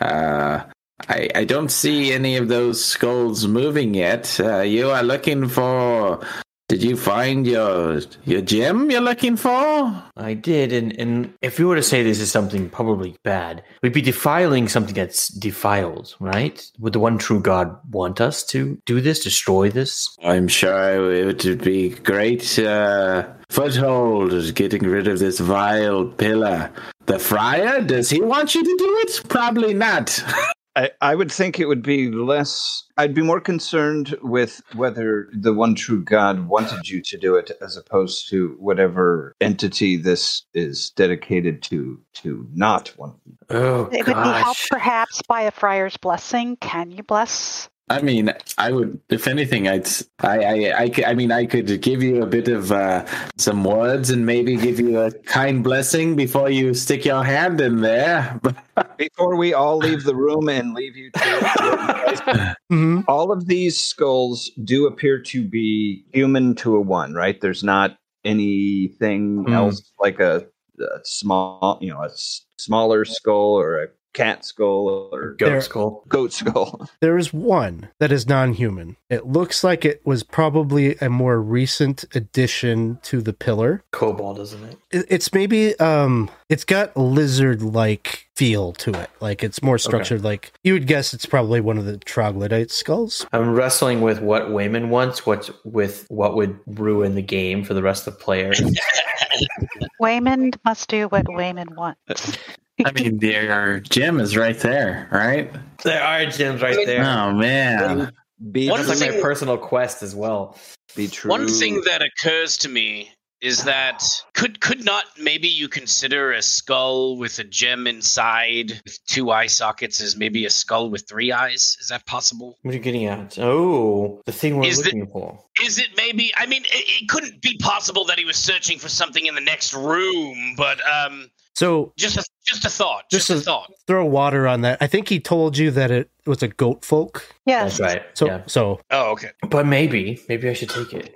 [0.00, 0.62] Uh,
[1.08, 4.38] I, I don't see any of those skulls moving yet.
[4.38, 6.20] Uh, you are looking for.
[6.66, 10.02] Did you find your your gem you're looking for?
[10.16, 13.92] I did, and, and if we were to say this is something probably bad, we'd
[13.92, 16.64] be defiling something that's defiled, right?
[16.78, 20.16] Would the one true God want us to do this, destroy this?
[20.24, 26.72] I'm sure it would be great uh, foothold getting rid of this vile pillar.
[27.04, 29.28] The friar, does he want you to do it?
[29.28, 30.24] Probably not.
[30.76, 32.84] I, I would think it would be less.
[32.96, 37.52] I'd be more concerned with whether the one true God wanted you to do it,
[37.60, 42.00] as opposed to whatever entity this is dedicated to.
[42.14, 43.16] To not want.
[43.26, 43.36] you.
[43.50, 46.56] Oh It would be helped perhaps by a friar's blessing.
[46.56, 47.68] Can you bless?
[47.90, 49.86] I mean, I would, if anything, I'd,
[50.20, 50.54] I, I,
[50.84, 53.04] I, I mean, I could give you a bit of uh,
[53.36, 57.82] some words and maybe give you a kind blessing before you stick your hand in
[57.82, 58.40] there.
[58.96, 61.20] Before we all leave the room and leave you to
[62.72, 63.04] Mhm.
[63.06, 67.40] all of these skulls do appear to be human to a one, right?
[67.40, 69.52] There's not anything Hmm.
[69.52, 70.46] else like a,
[70.80, 75.60] a small, you know, a s- smaller skull or a cat skull or Goat There-
[75.60, 76.04] skull.
[76.08, 76.88] goat skull.
[77.00, 78.96] There is one that is non-human.
[79.10, 83.82] It looks like it was probably a more recent addition to the pillar.
[83.92, 84.78] Kobold, isn't it?
[84.90, 89.10] It- It's maybe um it's got lizard-like feel to it.
[89.20, 93.26] Like it's more structured like you would guess it's probably one of the troglodyte skulls.
[93.32, 97.82] I'm wrestling with what Weymund wants, what with what would ruin the game for the
[97.82, 98.60] rest of the players.
[100.00, 102.38] Weymund must do what Weymund wants.
[102.84, 105.52] I mean, your gym is right there, right?
[105.84, 107.04] there are gyms right there.
[107.04, 108.12] Oh man.
[108.50, 110.58] Be One That's true, like my thing- personal quest as well.
[110.96, 111.30] be true.
[111.30, 113.10] One thing that occurs to me
[113.40, 114.02] is that
[114.32, 119.46] could could not maybe you consider a skull with a gem inside with two eye
[119.46, 121.76] sockets as maybe a skull with three eyes?
[121.80, 122.56] Is that possible?
[122.62, 123.38] What are you getting at?
[123.38, 125.38] Oh, the thing we're Is the- looking for.
[125.62, 126.32] Is it maybe?
[126.36, 129.40] I mean, it, it couldn't be possible that he was searching for something in the
[129.42, 133.72] next room, but um, So just a just a thought, Just just, a- a thought.
[133.86, 134.78] throw water on that.
[134.80, 137.26] I think he told you that it was a goat folk.
[137.46, 138.02] Yeah, That's right.
[138.14, 138.42] So yeah.
[138.46, 139.30] so Oh, okay.
[139.48, 141.14] But maybe, maybe I should take it.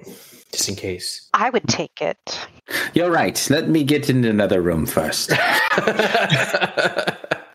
[0.52, 1.28] just in case.
[1.34, 2.46] I would take it.
[2.94, 3.44] You're right.
[3.50, 5.32] Let me get in another room first.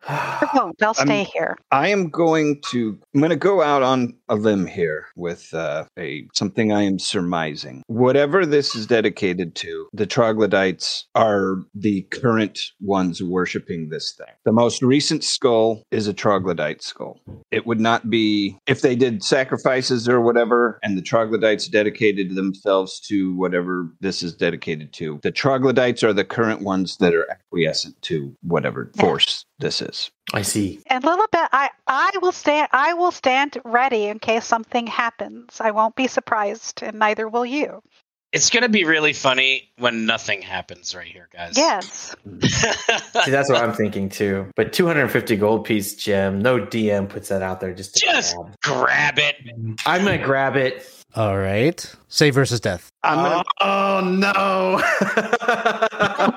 [0.06, 0.82] I won't.
[0.84, 1.58] I'll I'm- stay here.
[1.72, 3.00] I am going to.
[3.14, 6.98] I'm going to go out on a limb here with uh, a something I am
[6.98, 7.84] surmising.
[7.86, 14.34] Whatever this is dedicated to, the troglodytes are the current ones worshiping this thing.
[14.44, 17.20] The most recent skull is a troglodyte skull.
[17.52, 23.00] It would not be if they did sacrifices or whatever, and the troglodytes dedicated themselves
[23.02, 25.20] to whatever this is dedicated to.
[25.22, 30.10] The troglodytes are the current ones that are acquiescent to whatever force this is.
[30.34, 30.80] I see.
[30.88, 35.62] And Lillibeth, I, I will stand I will stand ready in case something happens.
[35.62, 37.82] I won't be surprised, and neither will you.
[38.32, 41.56] It's gonna be really funny when nothing happens right here, guys.
[41.56, 42.16] Yes.
[42.42, 44.48] See, that's what I'm thinking too.
[44.56, 48.56] But 250 gold piece gem, no DM puts that out there just to Just grab.
[48.64, 49.36] grab it.
[49.86, 50.84] I'm gonna grab it.
[51.16, 51.96] All right.
[52.08, 52.90] Save versus death.
[53.04, 54.82] I'm gonna oh, oh, no!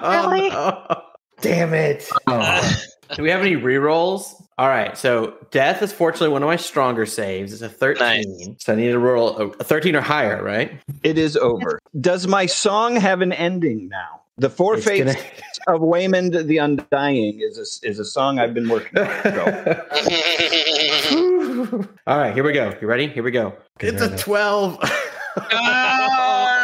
[0.07, 0.51] Really?
[0.53, 1.03] Oh,
[1.41, 2.11] Damn it!
[2.27, 2.73] Uh,
[3.15, 4.43] Do we have any rerolls?
[4.59, 7.53] All right, so death is fortunately one of my stronger saves.
[7.53, 8.01] It's a 13.
[8.01, 8.49] Nice.
[8.65, 10.81] So I need to roll a, a 13 or higher, right?
[11.03, 11.79] It is over.
[12.01, 14.23] Does my song have an ending now?
[14.39, 15.27] The Four It's Fates gonna-
[15.77, 19.07] of Weymund the Undying is a, is a song I've been working on.
[19.25, 19.43] So.
[22.07, 22.73] All right, here we go.
[22.81, 23.09] You ready?
[23.09, 23.49] Here we go.
[23.79, 24.21] Okay, it's a it is.
[24.23, 24.79] 12.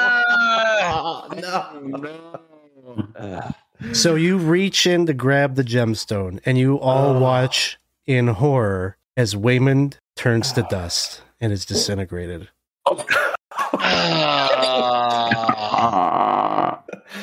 [0.05, 1.29] Ah!
[1.37, 1.61] no.
[3.17, 3.51] Uh,
[3.93, 7.21] So you reach in to grab the gemstone, and you all Oh.
[7.21, 12.49] watch in horror as Weymund turns to dust and is disintegrated.
[15.45, 16.83] Ah.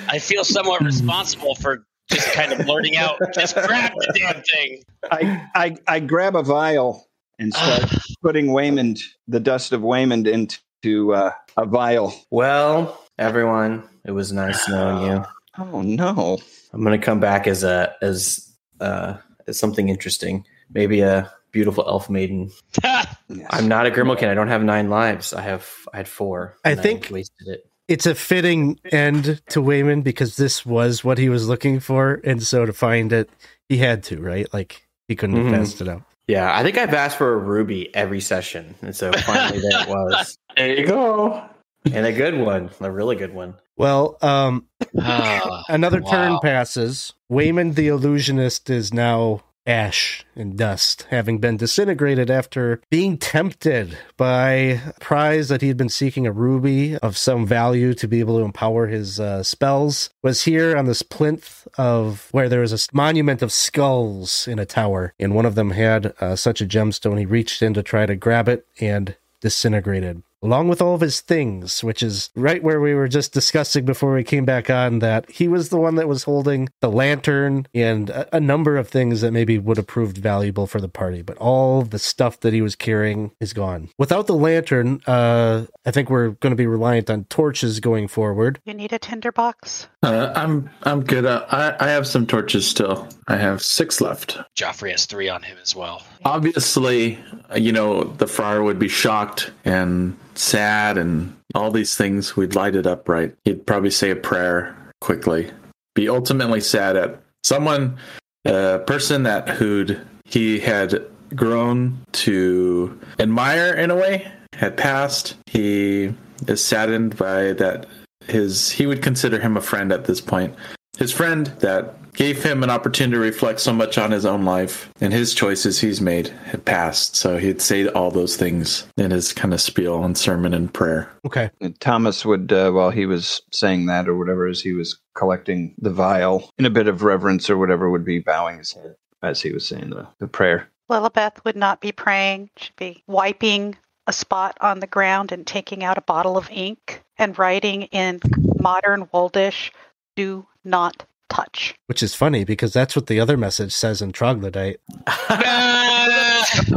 [0.10, 4.84] I feel somewhat responsible for just kind of blurting out, just grab the damn thing.
[5.12, 7.08] I, I I grab a vial
[7.40, 7.86] and start
[8.22, 12.14] putting Weymund the dust of Weymund into uh, a vial.
[12.32, 15.26] Well, everyone, it was nice knowing you.
[15.60, 16.40] Oh no!
[16.74, 20.46] I'm gonna come back as a as uh as something interesting.
[20.72, 22.52] Maybe a beautiful elf maiden.
[22.84, 24.28] I'm not a grimalkin.
[24.30, 25.34] I don't have nine lives.
[25.34, 26.56] I have I had four.
[26.64, 27.66] I and think- wasted it.
[27.88, 32.44] It's a fitting end to Weymund because this was what he was looking for, and
[32.44, 33.32] so to find it,
[33.68, 34.48] he had to, right?
[34.54, 35.50] Like he couldn't Mhm.
[35.50, 36.04] have passed it up.
[36.28, 39.90] Yeah, I think I've asked for a ruby every session, and so finally there it
[39.90, 41.44] was, there you go.
[41.92, 43.56] and a good one, a really good one.
[43.80, 44.68] Well, um,
[45.00, 46.40] Ah, another turn wow.
[46.42, 47.14] passes.
[47.32, 54.50] Weymund the illusionist is now ash and dust, having been disintegrated after being tempted by
[54.52, 58.38] a prize that he had been seeking a ruby of some value to be able
[58.40, 60.10] to empower his uh, spells.
[60.24, 64.66] Was here on this plinth of where there was a monument of skulls in a
[64.66, 67.20] tower, and one of them had uh, such a gemstone.
[67.20, 71.22] He reached in to try to grab it and disintegrated along with all of his
[71.22, 75.30] things, which is right where we were just discussing before we came back on that
[75.30, 79.22] he was the one that was holding the lantern and a, a number of things
[79.22, 82.62] that maybe would have proved valuable for the party, but all the stuff that he
[82.62, 83.90] was carrying is gone.
[83.98, 88.60] Without the lantern, uh, I think we're going to be reliant on torches going forward.
[88.66, 89.88] You need a tinderbox?
[90.04, 91.26] Uh, I'm I'm good.
[91.26, 93.08] Uh, I I have some torches still.
[93.28, 94.38] I have six left.
[94.56, 96.04] Geoffrey has three on him as well.
[96.26, 97.20] Obviously,
[97.52, 102.36] uh, you know the friar would be shocked and sad, and all these things.
[102.36, 103.36] We'd light it up right.
[103.46, 105.52] He'd probably say a prayer quickly.
[105.96, 107.98] Be ultimately sad at someone,
[108.46, 115.36] a person that who'd he had grown to admire in a way had passed.
[115.48, 116.14] He
[116.48, 117.86] is saddened by that.
[118.26, 120.56] His he would consider him a friend at this point.
[120.98, 124.92] His friend that gave him an opportunity to reflect so much on his own life
[125.00, 127.16] and his choices he's made had passed.
[127.16, 131.10] So he'd say all those things in his kind of spiel and sermon and prayer.
[131.26, 131.50] Okay.
[131.62, 135.74] And Thomas would, uh, while he was saying that or whatever, as he was collecting
[135.78, 139.42] the vial, in a bit of reverence or whatever, would be bowing his head as
[139.42, 140.68] he was saying the, the prayer.
[140.90, 142.50] Lillibeth would not be praying.
[142.58, 147.02] She'd be wiping a spot on the ground and taking out a bottle of ink
[147.18, 148.20] and writing in
[148.60, 149.72] modern Woldish,
[150.18, 151.76] do not touch.
[151.88, 154.80] Which is funny because that's what the other message says in Troglodyte.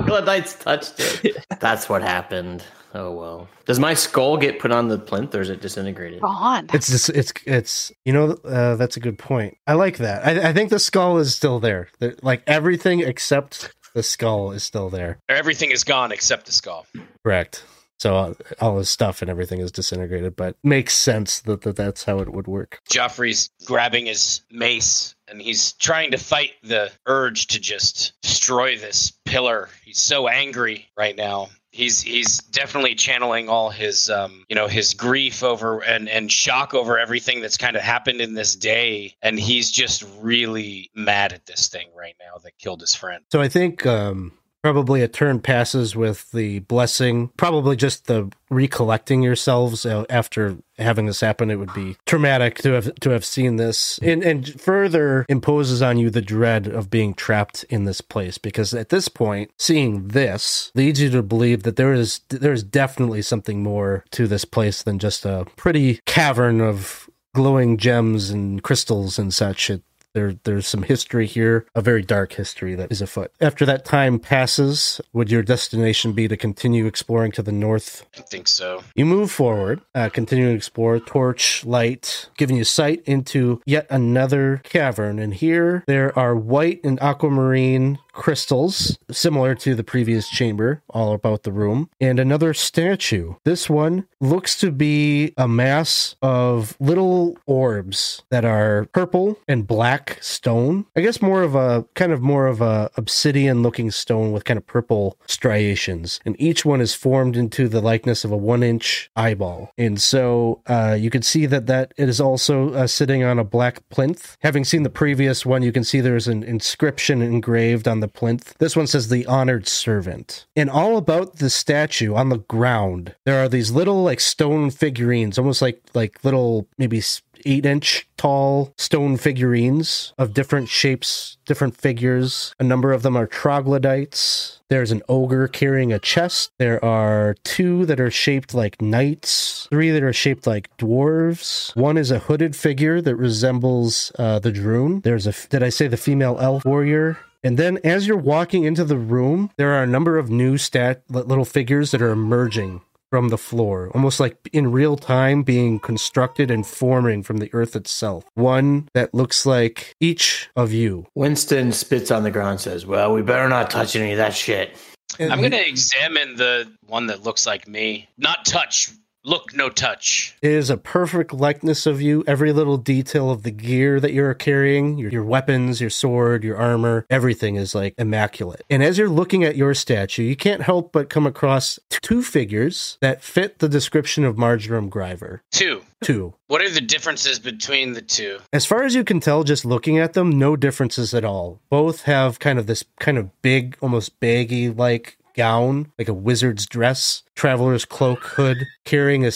[0.07, 1.45] Gladites touched it.
[1.61, 2.65] That's what happened.
[2.95, 3.49] Oh well.
[3.65, 6.21] Does my skull get put on the plinth, or is it disintegrated?
[6.21, 6.67] Gone.
[6.75, 9.57] It's just, it's it's you know uh, that's a good point.
[9.67, 10.27] I like that.
[10.27, 11.89] I, I think the skull is still there.
[12.01, 15.19] The- like everything except the skull is still there.
[15.29, 16.87] Everything is gone except the skull.
[17.25, 17.65] Correct.
[18.03, 22.19] So all his stuff and everything is disintegrated, but makes sense that, that that's how
[22.19, 22.81] it would work.
[22.91, 29.13] Geoffrey's grabbing his mace and he's trying to fight the urge to just destroy this
[29.25, 29.69] pillar.
[29.85, 31.51] He's so angry right now.
[31.71, 36.75] He's he's definitely channeling all his um you know his grief over and and shock
[36.75, 41.47] over everything that's kind of happened in this day, and he's just really mad at
[41.47, 43.25] this thing right now that killed his friend.
[43.31, 44.33] So I think um,
[44.63, 47.29] probably a turn passes with the blessing.
[47.37, 51.51] Probably just the recollecting yourselves uh, after having this happen.
[51.51, 55.99] It would be traumatic to have to have seen this, and and further imposes on
[55.99, 58.39] you the dread of being trapped in this place.
[58.39, 62.63] Because at this point, seeing this leads you to believe that there is there is
[62.63, 68.63] definitely something more to this place than just a pretty cavern of glowing gems and
[68.63, 69.71] crystals and such.
[69.71, 69.83] It,
[70.15, 73.33] there, there's some history here, a very dark history that is afoot.
[73.41, 78.07] After that time passes, would your destination be to continue exploring to the north?
[78.17, 78.83] I think so.
[78.95, 84.61] You move forward, uh, continuing to explore, torch light, giving you sight into yet another
[84.65, 85.19] cavern.
[85.19, 91.43] And here there are white and aquamarine crystals, similar to the previous chamber, all about
[91.43, 93.35] the room, and another statue.
[93.45, 100.19] This one looks to be a mass of little orbs that are purple and black
[100.21, 100.87] stone.
[100.97, 104.59] I guess more of a kind of more of a obsidian looking stone with kind
[104.59, 106.21] of purple striations.
[106.25, 109.73] And each one is formed into the likeness of a one inch eyeball.
[109.79, 113.45] And so uh, you can see that that it is also uh, sitting on a
[113.45, 114.37] black plinth.
[114.41, 118.55] Having seen the previous one, you can see there's an inscription engraved on the plinth.
[118.59, 120.47] This one says the honored servant.
[120.55, 125.39] And all about the statue on the ground, there are these little like stone figurines,
[125.39, 127.01] almost like like little maybe
[127.45, 132.55] eight inch tall stone figurines of different shapes, different figures.
[132.59, 134.61] A number of them are troglodytes.
[134.69, 136.53] There's an ogre carrying a chest.
[136.59, 141.75] There are two that are shaped like knights, three that are shaped like dwarves.
[141.77, 145.03] One is a hooded figure that resembles uh, the Drune.
[145.03, 147.19] There's a, did I say the female elf warrior?
[147.45, 151.03] And then as you're walking into the room, there are a number of new stat
[151.09, 156.51] little figures that are emerging from the floor, almost like in real time being constructed
[156.51, 158.25] and forming from the earth itself.
[158.35, 161.07] One that looks like each of you.
[161.15, 164.35] Winston spits on the ground and says, Well, we better not touch any of that
[164.35, 164.77] shit.
[165.19, 168.09] And I'm gonna examine the one that looks like me.
[168.17, 168.91] Not touch.
[169.25, 170.37] Look, no touch.
[170.43, 172.25] It is a perfect likeness of you.
[172.27, 176.57] Every little detail of the gear that you're carrying, your, your weapons, your sword, your
[176.57, 178.63] armor, everything is like immaculate.
[178.69, 182.99] And as you're looking at your statue, you can't help but come across two figures
[183.01, 185.41] that fit the description of Marjoram Griver.
[185.53, 185.83] Two.
[186.03, 186.35] Two.
[186.49, 188.41] What are the differences between the two?
[188.53, 191.61] As far as you can tell, just looking at them, no differences at all.
[191.71, 196.67] Both have kind of this kind of big, almost baggy like gown, like a wizard's
[196.67, 199.33] dress, traveler's cloak, hood, carrying a,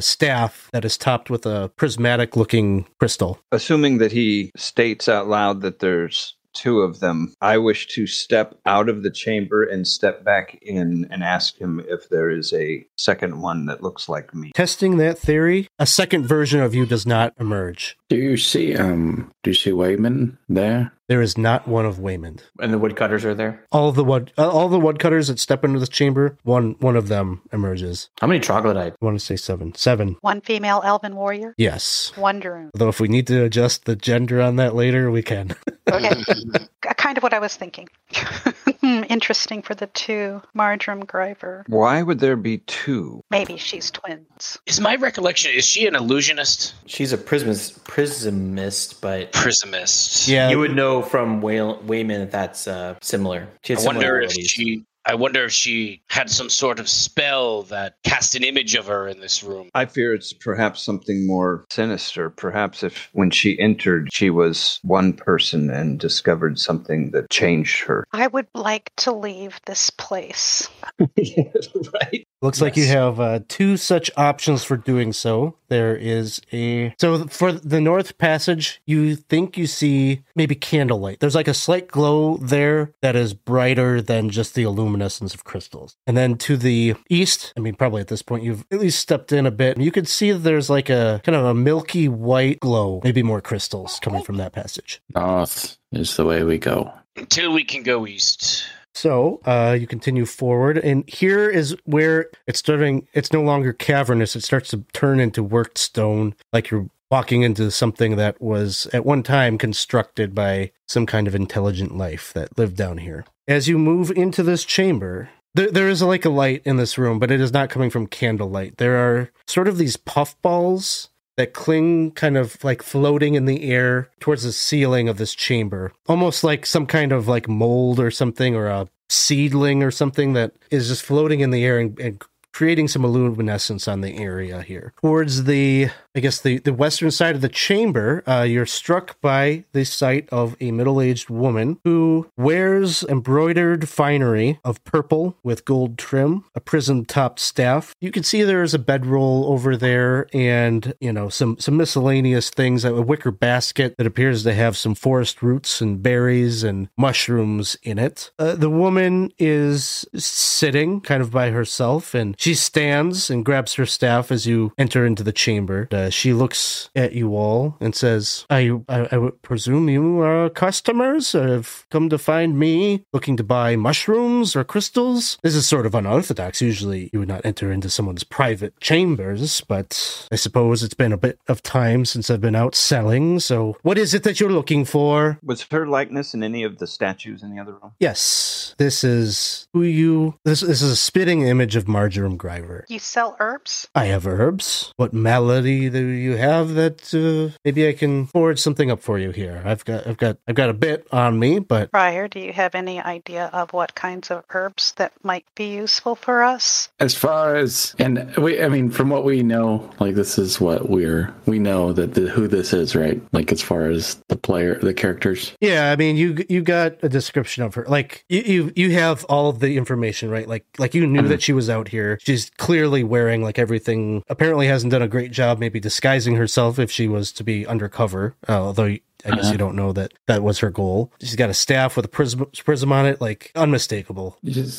[0.00, 3.40] staff that is topped with a prismatic looking crystal.
[3.50, 8.54] Assuming that he states out loud that there's two of them, I wish to step
[8.66, 12.86] out of the chamber and step back in and ask him if there is a
[12.96, 14.52] second one that looks like me.
[14.54, 17.96] Testing that theory, a second version of you does not emerge.
[18.12, 20.92] Do you see um do you see Weymund there?
[21.08, 22.40] There is not one of Weymund.
[22.60, 23.64] And the woodcutters are there.
[23.72, 27.08] All the wood, uh, all the woodcutters that step into this chamber, one one of
[27.08, 28.10] them emerges.
[28.20, 28.96] How many troglodytes?
[29.00, 29.74] I want to say seven.
[29.76, 30.16] Seven.
[30.20, 32.12] One female elven warrior, Yes.
[32.14, 32.68] one Drune.
[32.74, 35.54] Although if we need to adjust the gender on that later, we can.
[35.90, 36.22] Okay.
[36.98, 37.88] Kind of what I was thinking.
[38.82, 40.42] Hmm, Interesting for the two.
[40.54, 41.62] Marjoram Griver.
[41.68, 43.22] Why would there be two?
[43.30, 44.58] Maybe she's twins.
[44.66, 45.52] Is my recollection?
[45.52, 46.74] Is she an illusionist?
[46.86, 50.26] She's a prismist, prismist, but Prismist.
[50.28, 50.50] yeah.
[50.50, 53.46] you would know from Way- Weymund that that's uh, similar.
[53.64, 54.84] She I has similar wonder if she.
[55.04, 59.08] I wonder if she had some sort of spell that cast an image of her
[59.08, 59.68] in this room.
[59.74, 62.30] I fear it's perhaps something more sinister.
[62.30, 68.04] Perhaps if when she entered, she was one person and discovered something that changed her.
[68.12, 70.68] I would like to leave this place.
[70.98, 72.26] right.
[72.42, 75.56] Looks like you have uh, two such options for doing so.
[75.68, 81.20] There is a so for the north passage, you think you see maybe candlelight.
[81.20, 85.96] There's like a slight glow there that is brighter than just the luminescence of crystals.
[86.04, 89.30] And then to the east, I mean, probably at this point you've at least stepped
[89.30, 89.78] in a bit.
[89.78, 93.40] You could see that there's like a kind of a milky white glow, maybe more
[93.40, 95.00] crystals coming from that passage.
[95.14, 96.92] North is the way we go.
[97.14, 98.64] Until we can go east.
[98.94, 103.08] So uh, you continue forward, and here is where it's starting.
[103.14, 107.70] It's no longer cavernous; it starts to turn into worked stone, like you're walking into
[107.70, 112.76] something that was at one time constructed by some kind of intelligent life that lived
[112.76, 113.24] down here.
[113.46, 117.18] As you move into this chamber, there, there is like a light in this room,
[117.18, 118.78] but it is not coming from candlelight.
[118.78, 123.64] There are sort of these puff balls that cling kind of like floating in the
[123.70, 128.10] air towards the ceiling of this chamber almost like some kind of like mold or
[128.10, 132.22] something or a seedling or something that is just floating in the air and, and
[132.52, 134.92] creating some luminescence on the area here.
[135.00, 139.64] Towards the, I guess, the, the western side of the chamber, uh, you're struck by
[139.72, 145.96] the sight of a middle aged woman who wears embroidered finery of purple with gold
[145.96, 147.94] trim, a prism topped staff.
[148.00, 152.84] You can see there's a bedroll over there and, you know, some, some miscellaneous things,
[152.84, 157.98] a wicker basket that appears to have some forest roots and berries and mushrooms in
[157.98, 158.30] it.
[158.38, 163.86] Uh, the woman is sitting kind of by herself and she stands and grabs her
[163.86, 165.88] staff as you enter into the chamber.
[165.90, 170.20] Uh, Uh, she looks at you all and says, I, I, I would presume you
[170.20, 175.38] are customers or have come to find me looking to buy mushrooms or crystals.
[175.42, 176.60] This is sort of unorthodox.
[176.60, 181.16] Usually you would not enter into someone's private chambers, but I suppose it's been a
[181.16, 183.38] bit of time since I've been out selling.
[183.38, 185.38] So what is it that you're looking for?
[185.42, 187.92] Was her likeness in any of the statues in the other room?
[188.00, 190.34] Yes, this is who you.
[190.44, 192.84] This, this is a spitting image of Marjoram Griver.
[192.88, 193.88] You sell herbs?
[193.94, 194.92] I have herbs.
[194.96, 199.30] What malady do you have that uh, maybe I can forge something up for you
[199.30, 199.62] here?
[199.64, 202.74] I've got, I've got, I've got a bit on me, but Friar, do you have
[202.74, 206.88] any idea of what kinds of herbs that might be useful for us?
[207.00, 210.88] As far as and we, I mean, from what we know, like this is what
[210.88, 213.20] we're we know that the, who this is, right?
[213.32, 215.52] Like as far as the player, the characters.
[215.60, 217.84] yeah, I mean, you you got a description of her.
[217.88, 220.48] Like you you, you have all of the information, right?
[220.48, 222.18] Like like you knew that she was out here.
[222.22, 224.22] She's clearly wearing like everything.
[224.28, 228.34] Apparently, hasn't done a great job, maybe disguising herself if she was to be undercover.
[228.48, 228.96] Uh, although.
[229.24, 229.52] I guess Uh-huh.
[229.52, 231.12] you don't know that that was her goal.
[231.20, 234.36] She's got a staff with a prism, prism on it, like unmistakable.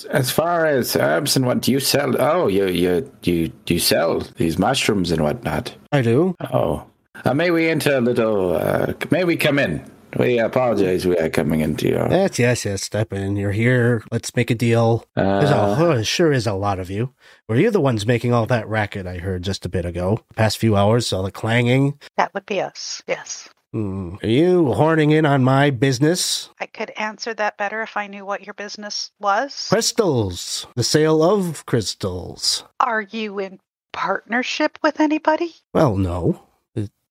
[0.09, 2.21] As far as herbs and what do you sell?
[2.21, 5.73] Oh, you you you you sell these mushrooms and whatnot.
[5.93, 6.35] I do.
[6.51, 6.83] Oh,
[7.23, 8.57] uh, may we enter a little?
[8.57, 9.81] Uh, may we come in?
[10.19, 11.07] We apologize.
[11.07, 12.07] We are coming into your.
[12.11, 12.83] Yes, yes, yes.
[12.83, 13.37] Step in.
[13.37, 14.03] You're here.
[14.11, 15.05] Let's make a deal.
[15.15, 17.13] There's a, Uh, oh, sure is a lot of you.
[17.53, 20.23] Were you the ones making all that racket I heard just a bit ago?
[20.29, 21.99] The Past few hours, all the clanging.
[22.17, 23.47] That would be us, yes.
[23.71, 24.15] Hmm.
[24.23, 26.49] Are you horning in on my business?
[26.59, 29.67] I could answer that better if I knew what your business was.
[29.69, 30.65] Crystals.
[30.75, 32.63] The sale of crystals.
[32.79, 33.59] Are you in
[33.91, 35.53] partnership with anybody?
[35.75, 36.41] Well, no.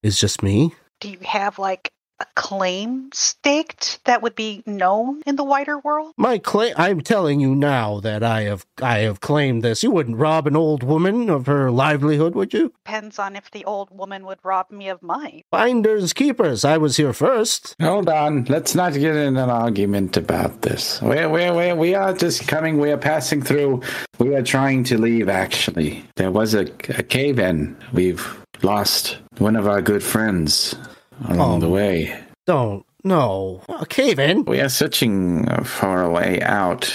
[0.03, 0.75] It's just me.
[0.99, 1.92] Do you have like
[2.35, 6.15] claim staked that would be known in the wider world?
[6.17, 6.75] My claim.
[6.77, 9.83] I'm telling you now that I have I have claimed this.
[9.83, 12.73] You wouldn't rob an old woman of her livelihood, would you?
[12.85, 15.43] Depends on if the old woman would rob me of mine.
[15.51, 16.65] Finders keepers.
[16.65, 17.75] I was here first.
[17.81, 18.45] Hold on.
[18.45, 21.01] Let's not get in an argument about this.
[21.03, 22.79] We we we we are just coming.
[22.79, 23.83] We are passing through.
[24.19, 25.29] We are trying to leave.
[25.29, 27.77] Actually, there was a, a cave in.
[27.93, 30.75] We've lost one of our good friends
[31.29, 31.61] along Oh.
[31.61, 32.17] the way.
[32.47, 32.85] Don't.
[33.05, 33.63] No.
[33.69, 34.45] A cave in.
[34.45, 36.93] We are searching uh, for a way out,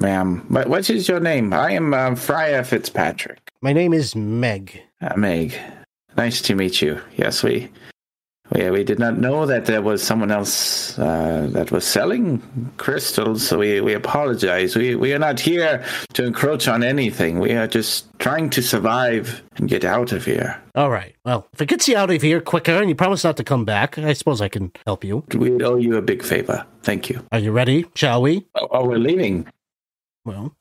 [0.00, 0.46] ma'am.
[0.50, 1.52] But what is your name?
[1.52, 3.40] I am uh, Friar Fitzpatrick.
[3.60, 4.80] My name is Meg.
[5.00, 5.54] Uh, Meg,
[6.16, 7.00] nice to meet you.
[7.16, 7.68] Yes, we
[8.50, 12.40] we we did not know that there was someone else uh, that was selling
[12.78, 14.74] crystals, so we, we apologize.
[14.76, 15.84] We we are not here
[16.14, 17.40] to encroach on anything.
[17.40, 20.60] We are just trying to survive and get out of here.
[20.74, 21.14] All right.
[21.24, 23.64] Well, if it gets you out of here quicker and you promise not to come
[23.64, 25.24] back, I suppose I can help you.
[25.34, 26.64] We owe you a big favor.
[26.82, 27.24] Thank you.
[27.32, 27.86] Are you ready?
[27.94, 28.46] Shall we?
[28.54, 29.46] Oh, oh we're leaving.
[30.24, 30.54] Well,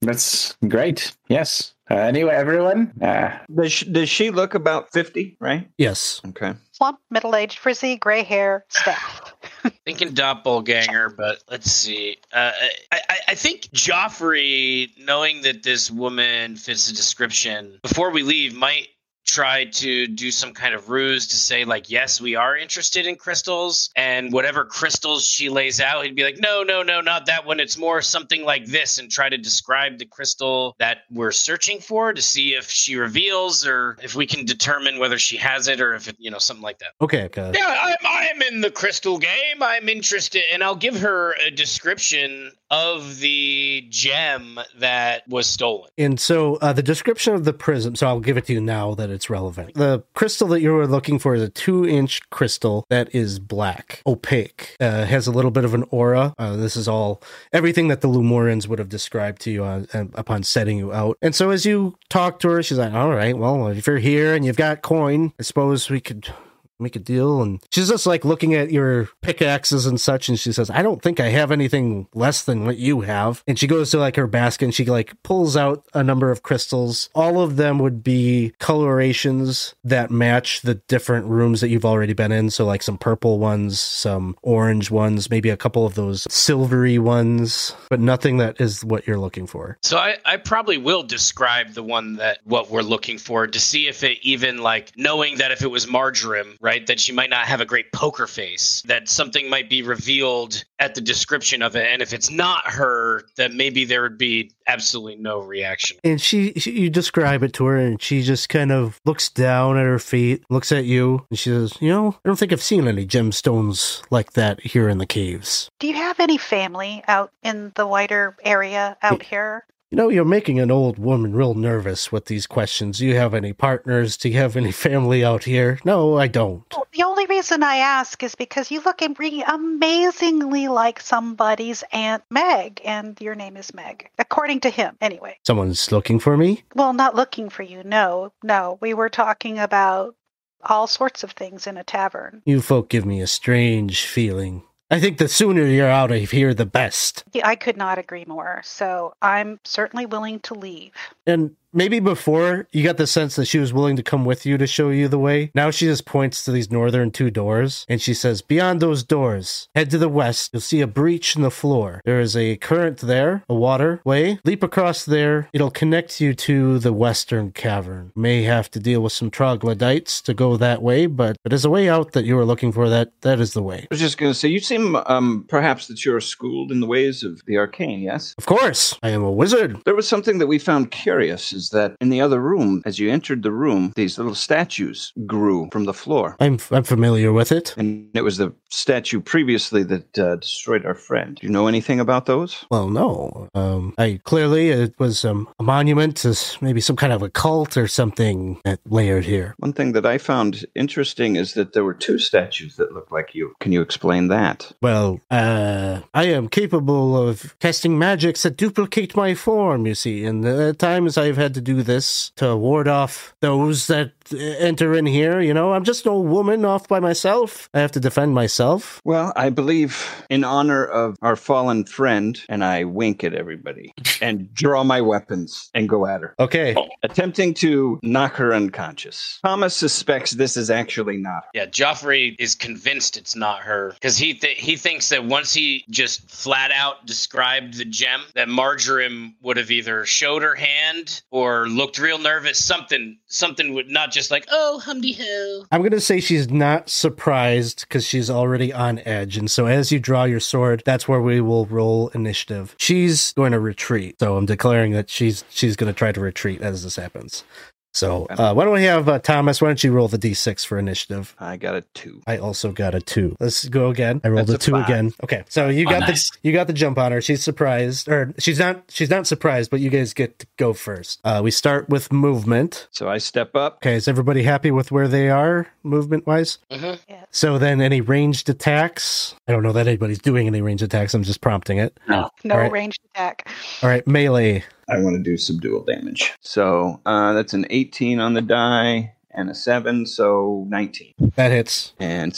[0.00, 1.12] That's great.
[1.28, 1.74] Yes.
[1.90, 2.92] Uh, anyway, everyone.
[3.00, 5.68] Uh, Does she, does she look about 50, right?
[5.78, 6.20] yes.
[6.28, 6.52] Okay.
[6.78, 9.34] Plump, middle aged, frizzy, gray hair, staff.
[9.84, 12.18] Thinking doppelganger, but let's see.
[12.32, 12.52] Uh,
[12.92, 18.54] I, I, I think Geoffrey, knowing that this woman fits the description, before we leave,
[18.54, 18.86] might
[19.28, 23.14] try to do some kind of ruse to say like yes we are interested in
[23.16, 27.44] crystals and whatever crystals she lays out he'd be like no no no not that
[27.46, 31.78] one it's more something like this and try to describe the crystal that we're searching
[31.78, 35.80] for to see if she reveals or if we can determine whether she has it
[35.80, 37.28] or if it you know something like that Okay.
[37.36, 39.62] Uh, yeah, I'm, I'm in the crystal game.
[39.62, 45.90] I'm interested, and I'll give her a description of the gem that was stolen.
[45.96, 48.94] And so uh, the description of the prism, so I'll give it to you now
[48.94, 49.74] that it's relevant.
[49.74, 54.02] The crystal that you were looking for is a two inch crystal that is black,
[54.06, 56.34] opaque, uh, has a little bit of an aura.
[56.38, 60.04] Uh, this is all everything that the Lumorians would have described to you on, uh,
[60.14, 61.16] upon setting you out.
[61.22, 64.34] And so as you talk to her, she's like, all right, well, if you're here
[64.34, 66.32] and you've got coin, I suppose we could
[66.80, 67.42] make a deal.
[67.42, 70.28] And she's just like looking at your pickaxes and such.
[70.28, 73.42] And she says, I don't think I have anything less than what you have.
[73.46, 76.42] And she goes to like her basket and she like pulls out a number of
[76.42, 77.10] crystals.
[77.14, 82.32] All of them would be colorations that match the different rooms that you've already been
[82.32, 82.50] in.
[82.50, 87.74] So like some purple ones, some orange ones, maybe a couple of those silvery ones,
[87.90, 89.78] but nothing that is what you're looking for.
[89.82, 93.88] So I, I probably will describe the one that what we're looking for to see
[93.88, 97.46] if it even like knowing that if it was marjoram, right, that she might not
[97.46, 101.86] have a great poker face, that something might be revealed at the description of it,
[101.86, 105.96] and if it's not her, that maybe there would be absolutely no reaction.
[106.04, 109.76] And she, she, you describe it to her, and she just kind of looks down
[109.76, 112.62] at her feet, looks at you, and she says, "You know, I don't think I've
[112.62, 115.70] seen any gemstones like that here in the caves.
[115.80, 119.64] Do you have any family out in the wider area out here?
[119.90, 122.98] You know, you're making an old woman real nervous with these questions.
[122.98, 124.18] Do you have any partners?
[124.18, 125.78] Do you have any family out here?
[125.82, 126.62] No, I don't.
[126.74, 132.82] Well, the only reason I ask is because you look amazingly like somebody's Aunt Meg,
[132.84, 135.38] and your name is Meg, according to him, anyway.
[135.46, 136.64] Someone's looking for me.
[136.74, 137.82] Well, not looking for you.
[137.82, 138.76] No, no.
[138.82, 140.16] We were talking about
[140.62, 142.42] all sorts of things in a tavern.
[142.44, 144.64] You folk give me a strange feeling.
[144.90, 147.24] I think the sooner you're out of here, the best.
[147.44, 148.62] I could not agree more.
[148.64, 150.92] So I'm certainly willing to leave.
[151.28, 154.56] And maybe before you got the sense that she was willing to come with you
[154.58, 155.50] to show you the way.
[155.54, 159.68] Now she just points to these northern two doors and she says, Beyond those doors,
[159.74, 160.50] head to the west.
[160.52, 162.00] You'll see a breach in the floor.
[162.04, 164.38] There is a current there, a waterway.
[164.44, 165.48] Leap across there.
[165.52, 168.12] It'll connect you to the western cavern.
[168.16, 171.70] May have to deal with some troglodytes to go that way, but it is a
[171.70, 172.88] way out that you were looking for.
[172.88, 173.80] That that is the way.
[173.82, 176.86] I was just going to say, you seem um, perhaps that you're schooled in the
[176.86, 178.34] ways of the arcane, yes?
[178.38, 179.80] Of course, I am a wizard.
[179.84, 183.10] There was something that we found curious is that in the other room, as you
[183.10, 186.36] entered the room, these little statues grew from the floor.
[186.40, 187.74] I'm I'm familiar with it.
[187.76, 191.36] And it was the statue previously that uh, destroyed our friend.
[191.36, 192.66] Do you know anything about those?
[192.70, 193.48] Well, no.
[193.54, 197.76] Um, I clearly it was um, a monument to maybe some kind of a cult
[197.76, 199.54] or something that layered here.
[199.58, 203.34] One thing that I found interesting is that there were two statues that looked like
[203.34, 203.54] you.
[203.60, 204.72] Can you explain that?
[204.82, 210.44] Well, uh, I am capable of casting magics that duplicate my form, you see, and
[210.44, 210.78] at
[211.14, 215.54] times I've had to do this to ward off those that enter in here, you
[215.54, 215.72] know?
[215.72, 217.68] I'm just an old woman off by myself.
[217.74, 219.00] I have to defend myself.
[219.04, 224.52] Well, I believe in honor of our fallen friend, and I wink at everybody and
[224.54, 226.74] draw my weapons and go at her, Okay.
[227.02, 229.38] attempting to knock her unconscious.
[229.44, 231.50] Thomas suspects this is actually not her.
[231.54, 235.84] Yeah, Geoffrey is convinced it's not her because he th- he thinks that once he
[235.90, 241.68] just flat out described the gem, that Marjoram would have either showed her hand or
[241.68, 242.62] looked real nervous.
[242.64, 245.64] Something something would not just like oh humdy ho.
[245.70, 249.36] I'm going to say she's not surprised because she's already on edge.
[249.36, 252.74] And so as you draw your sword, that's where we will roll initiative.
[252.78, 254.18] She's going to retreat.
[254.20, 257.44] So I'm declaring that she's she's going to try to retreat as this happens.
[257.92, 259.60] So uh, why don't we have uh, Thomas?
[259.60, 261.34] Why don't you roll the d6 for initiative?
[261.38, 262.22] I got a two.
[262.26, 263.34] I also got a two.
[263.40, 264.20] Let's go again.
[264.22, 264.84] I rolled That's a a two five.
[264.88, 265.12] again.
[265.24, 266.30] Okay, so you Oh, got nice.
[266.30, 267.20] the you got the jump on her.
[267.20, 268.84] She's surprised, or she's not.
[268.88, 271.20] She's not surprised, but you guys get to go first.
[271.24, 272.88] Uh, we start with movement.
[272.90, 273.76] So I step up.
[273.76, 276.58] Okay, is everybody happy with where they are movement wise?
[276.70, 276.98] Mhm.
[277.30, 279.34] So then, any ranged attacks?
[279.48, 281.14] I don't know that anybody's doing any ranged attacks.
[281.14, 281.98] I'm just prompting it.
[282.08, 282.70] No All right.
[282.72, 283.48] ranged attack.
[283.82, 284.64] All right, melee.
[284.88, 286.32] I want to do subdual damage.
[286.40, 291.12] So uh, that's an 18 on the die and a 7, so 19.
[291.36, 292.34] That hits And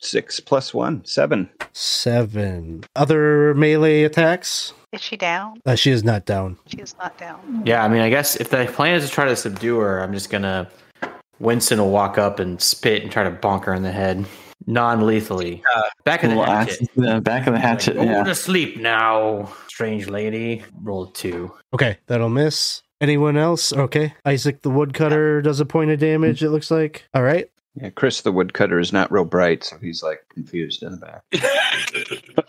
[0.00, 1.48] 6 plus 1, 7.
[1.72, 2.84] seven.
[2.96, 4.72] Other melee attacks?
[4.92, 5.60] Is she down?
[5.64, 6.58] Uh, she is not down.
[6.66, 7.62] She is not down.
[7.64, 10.12] Yeah, I mean, I guess if the plan is to try to subdue her, I'm
[10.12, 10.68] just gonna.
[11.42, 14.24] Winston will walk up and spit and try to bonk her in the head,
[14.66, 15.62] non-lethally.
[16.04, 16.88] Back in the hatchet.
[16.96, 17.96] the back of the hatchet.
[17.96, 18.22] Go Yeah.
[18.22, 20.62] to sleep now, strange lady.
[20.82, 21.52] Roll two.
[21.74, 22.82] Okay, that'll miss.
[23.00, 23.72] Anyone else?
[23.72, 24.14] Okay.
[24.24, 27.04] Isaac the woodcutter does a point of damage, it looks like.
[27.12, 27.50] All right.
[27.74, 31.22] Yeah, Chris the woodcutter is not real bright, so he's like confused in the back.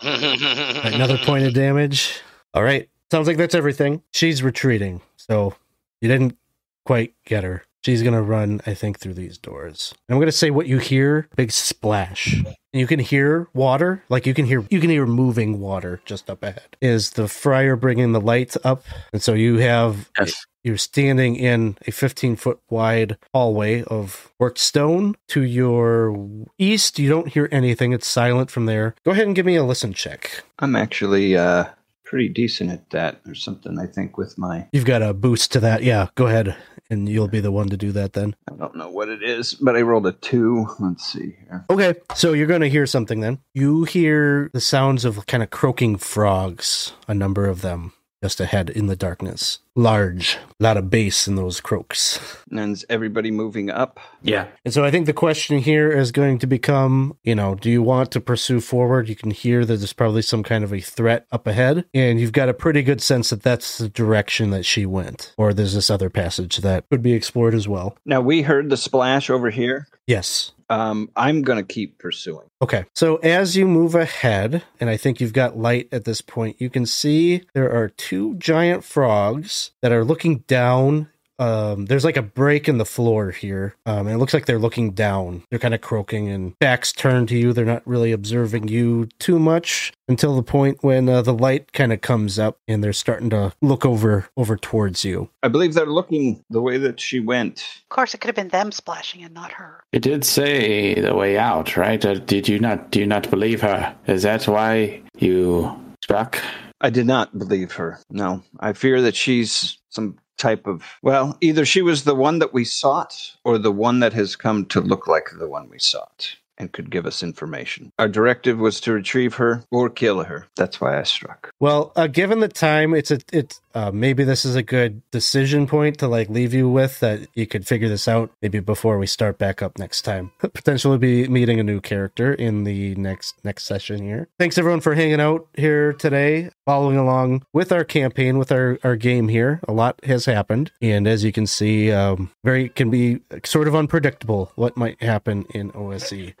[0.94, 2.20] Another point of damage.
[2.52, 2.88] All right.
[3.10, 4.02] Sounds like that's everything.
[4.12, 5.00] She's retreating.
[5.16, 5.54] So
[6.00, 6.36] you didn't
[6.84, 7.64] quite get her.
[7.84, 9.94] She's going to run, I think, through these doors.
[10.08, 12.32] I'm going to say what you hear big splash.
[12.42, 16.30] And you can hear water, like you can hear you can hear moving water just
[16.30, 16.76] up ahead.
[16.80, 18.84] Is the friar bringing the lights up?
[19.12, 20.46] And so you have Yes.
[20.64, 25.14] you're standing in a 15 foot wide hallway of worked stone.
[25.28, 26.16] To your
[26.58, 27.92] east, you don't hear anything.
[27.92, 28.94] It's silent from there.
[29.04, 30.42] Go ahead and give me a listen check.
[30.58, 31.66] I'm actually uh,
[32.04, 34.66] pretty decent at that or something, I think, with my.
[34.72, 35.82] You've got a boost to that.
[35.84, 36.56] Yeah, go ahead
[36.94, 38.34] and you'll be the one to do that then.
[38.50, 40.66] I don't know what it is, but I rolled a two.
[40.78, 41.66] Let's see here.
[41.68, 43.40] Okay, so you're going to hear something then.
[43.52, 47.92] You hear the sounds of kind of croaking frogs, a number of them
[48.24, 49.58] just ahead in the darkness.
[49.76, 52.38] Large, a lot of bass in those croaks.
[52.50, 54.00] And is everybody moving up?
[54.22, 54.46] Yeah.
[54.64, 57.82] And so I think the question here is going to become, you know, do you
[57.82, 59.10] want to pursue forward?
[59.10, 62.32] You can hear that there's probably some kind of a threat up ahead, and you've
[62.32, 65.34] got a pretty good sense that that's the direction that she went.
[65.36, 67.94] Or there's this other passage that could be explored as well.
[68.06, 69.86] Now we heard the splash over here.
[70.06, 70.52] Yes.
[70.70, 72.46] Um, I'm gonna keep pursuing.
[72.62, 72.84] Okay.
[72.94, 76.70] So as you move ahead, and I think you've got light at this point, you
[76.70, 81.10] can see there are two giant frogs that are looking down.
[81.38, 83.74] Um, there's like a break in the floor here.
[83.86, 85.42] Um, and it looks like they're looking down.
[85.50, 87.52] They're kind of croaking and backs turned to you.
[87.52, 91.92] They're not really observing you too much until the point when uh, the light kind
[91.92, 95.30] of comes up and they're starting to look over over towards you.
[95.42, 97.60] I believe they're looking the way that she went.
[97.82, 99.82] Of course, it could have been them splashing and not her.
[99.92, 102.04] It did say the way out, right?
[102.04, 102.90] Uh, did you not?
[102.90, 103.94] Do you not believe her?
[104.06, 106.38] Is that why you struck?
[106.80, 107.98] I did not believe her.
[108.10, 112.52] No, I fear that she's some type of well, either she was the one that
[112.52, 113.14] we sought,
[113.44, 116.90] or the one that has come to look like the one we sought and could
[116.90, 117.90] give us information.
[117.98, 120.46] Our directive was to retrieve her or kill her.
[120.56, 121.50] That's why I struck.
[121.60, 123.60] Well, uh, given the time, it's a it.
[123.74, 127.44] Uh, maybe this is a good decision point to like leave you with that you
[127.44, 130.30] could figure this out maybe before we start back up next time.
[130.38, 134.28] Potentially be meeting a new character in the next next session here.
[134.38, 138.96] Thanks everyone for hanging out here today, following along with our campaign with our our
[138.96, 139.60] game here.
[139.66, 143.74] A lot has happened, and as you can see, um, very can be sort of
[143.74, 146.34] unpredictable what might happen in OSE.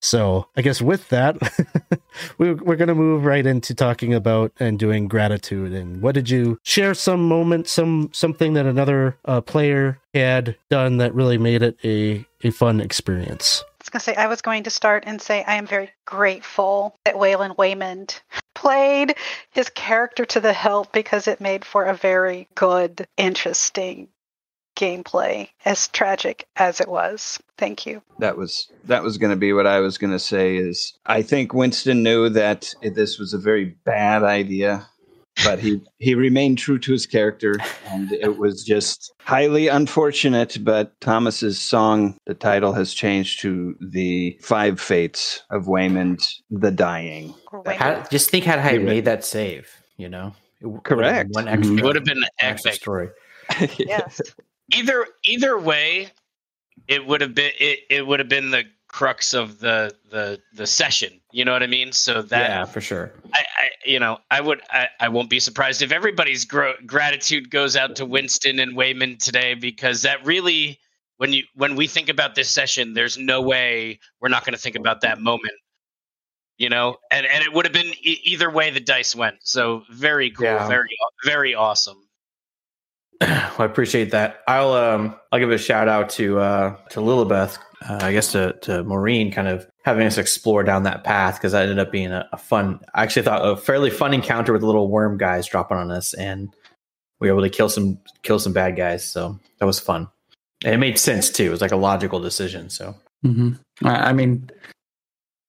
[0.00, 1.36] So I guess with that,
[2.38, 5.72] we, we're going to move right into talking about and doing gratitude.
[5.72, 6.94] And what did you share?
[6.94, 12.24] Some moment, some something that another uh, player had done that really made it a
[12.42, 13.62] a fun experience.
[13.62, 15.90] I was going to say, I was going to start and say I am very
[16.04, 18.20] grateful that Waylon Weymund
[18.54, 19.14] played
[19.50, 24.08] his character to the hilt because it made for a very good, interesting
[24.76, 27.38] gameplay, as tragic as it was.
[27.58, 28.02] Thank you.
[28.18, 30.56] That was that was going to be what I was going to say.
[30.56, 34.86] Is I think Winston knew that it, this was a very bad idea,
[35.44, 37.56] but he he remained true to his character,
[37.88, 40.58] and it was just highly unfortunate.
[40.62, 47.34] But Thomas's song, the title has changed to the Five Fates of Weymund the Dying.
[47.66, 49.68] How, just think how he You're made that save.
[49.96, 51.30] You know, It Correct.
[51.32, 51.54] One mm-hmm.
[51.54, 51.76] extra.
[51.76, 52.80] It would have been one extra epic.
[52.80, 53.08] story.
[53.78, 54.20] yes.
[54.74, 56.10] Either either way,
[56.88, 60.66] it would have been it, it would have been the crux of the the the
[60.66, 61.20] session.
[61.32, 61.92] You know what I mean?
[61.92, 63.12] So that yeah, for sure.
[63.32, 67.50] I, I you know I would I, I won't be surprised if everybody's gro- gratitude
[67.50, 70.78] goes out to Winston and Weymund today because that really
[71.18, 74.60] when you when we think about this session, there's no way we're not going to
[74.60, 75.54] think about that moment.
[76.58, 79.36] You know, and and it would have been e- either way the dice went.
[79.42, 80.66] So very cool, Yeah.
[80.68, 80.88] very
[81.24, 82.02] very awesome.
[83.58, 84.40] Well, I appreciate that.
[84.48, 87.58] I'll um I'll give a shout out to uh to Lillibeth.
[87.86, 91.52] Uh, I guess to to Moreen, kind of having us explore down that path because
[91.52, 92.80] that ended up being a, a fun.
[92.94, 96.54] I actually thought a fairly fun encounter with little worm guys dropping on us, and
[97.18, 99.04] we were able to kill some kill some bad guys.
[99.04, 100.08] So that was fun,
[100.64, 101.44] and it made sense too.
[101.44, 102.70] It was like a logical decision.
[102.70, 103.52] So hmm
[103.82, 104.50] I, I mean,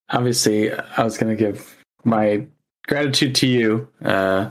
[0.09, 2.45] obviously, I was going to give my
[2.87, 4.49] gratitude to you uh,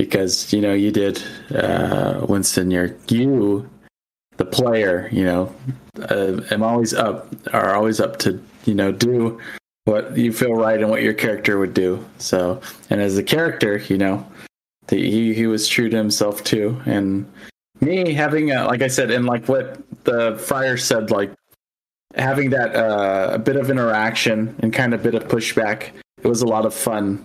[0.00, 1.22] because you know you did,
[1.54, 2.70] uh, Winston.
[2.70, 3.68] You're you,
[4.38, 5.10] the player.
[5.12, 5.54] You know,
[5.98, 7.28] uh, am always up.
[7.52, 9.38] Are always up to you know do
[9.84, 12.02] what you feel right and what your character would do.
[12.16, 14.26] So, and as a character, you know,
[14.86, 17.30] the, he he was true to himself too, and
[17.82, 21.30] me having a, like I said, and like what the friar said, like
[22.14, 25.90] having that uh, a bit of interaction and kind of bit of pushback.
[26.22, 27.24] It was a lot of fun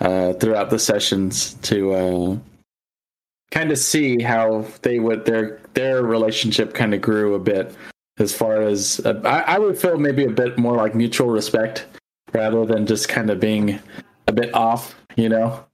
[0.00, 2.36] uh, throughout the sessions to uh,
[3.50, 7.74] kind of see how they would their their relationship kind of grew a bit
[8.18, 11.86] as far as uh, I, I would feel maybe a bit more like mutual respect
[12.32, 13.78] rather than just kind of being
[14.26, 15.64] a bit off, you know.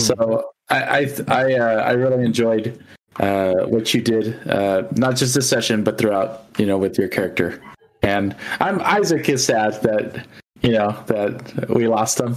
[0.00, 2.82] So I I I, uh, I really enjoyed
[3.20, 7.08] uh, what you did, uh, not just this session, but throughout, you know, with your
[7.08, 7.60] character.
[8.02, 10.26] And I'm Isaac is sad that
[10.62, 12.36] you know that we lost him.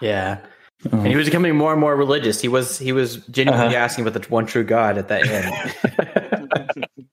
[0.00, 0.38] Yeah.
[0.90, 2.40] And he was becoming more and more religious.
[2.40, 6.84] He was he was genuinely asking about the one true God at that end.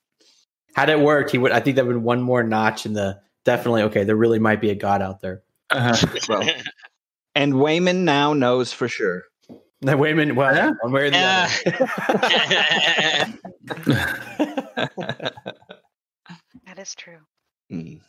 [0.76, 1.52] Had it worked, he would.
[1.52, 3.84] I think that would be one more notch in the definitely.
[3.84, 5.44] Okay, there really might be a God out there.
[5.70, 6.08] Uh-huh.
[6.28, 6.50] Well,
[7.36, 9.24] and Weymund now knows for sure.
[9.82, 10.36] Now, Weymund.
[10.36, 10.72] Well, Yeah.
[10.82, 11.50] one way or the Yeah.
[13.70, 15.34] other.
[16.66, 17.20] That is true.
[17.72, 18.02] Mm.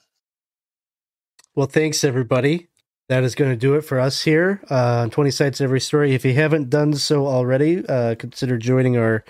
[1.54, 2.68] Well, thanks everybody.
[3.10, 6.14] That is going to do it for us here uh, on 20 Sides Every Story.
[6.14, 9.24] If you haven't done so already, uh, consider joining our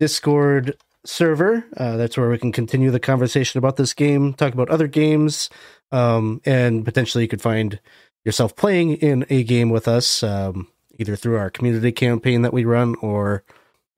[0.00, 0.74] Discord
[1.04, 1.66] server.
[1.76, 5.50] Uh, that's where we can continue the conversation about this game, talk about other games,
[5.92, 7.78] um, and potentially you could find
[8.24, 10.68] yourself playing in a game with us, um,
[10.98, 13.44] either through our community campaign that we run or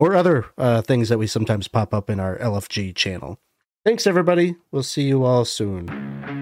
[0.00, 3.38] or other uh, things that we sometimes pop up in our LFG channel.
[3.84, 4.56] Thanks, everybody.
[4.72, 6.35] We'll see you all soon.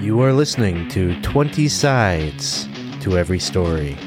[0.00, 2.66] You are listening to 20 Sides
[3.02, 3.98] to Every Story.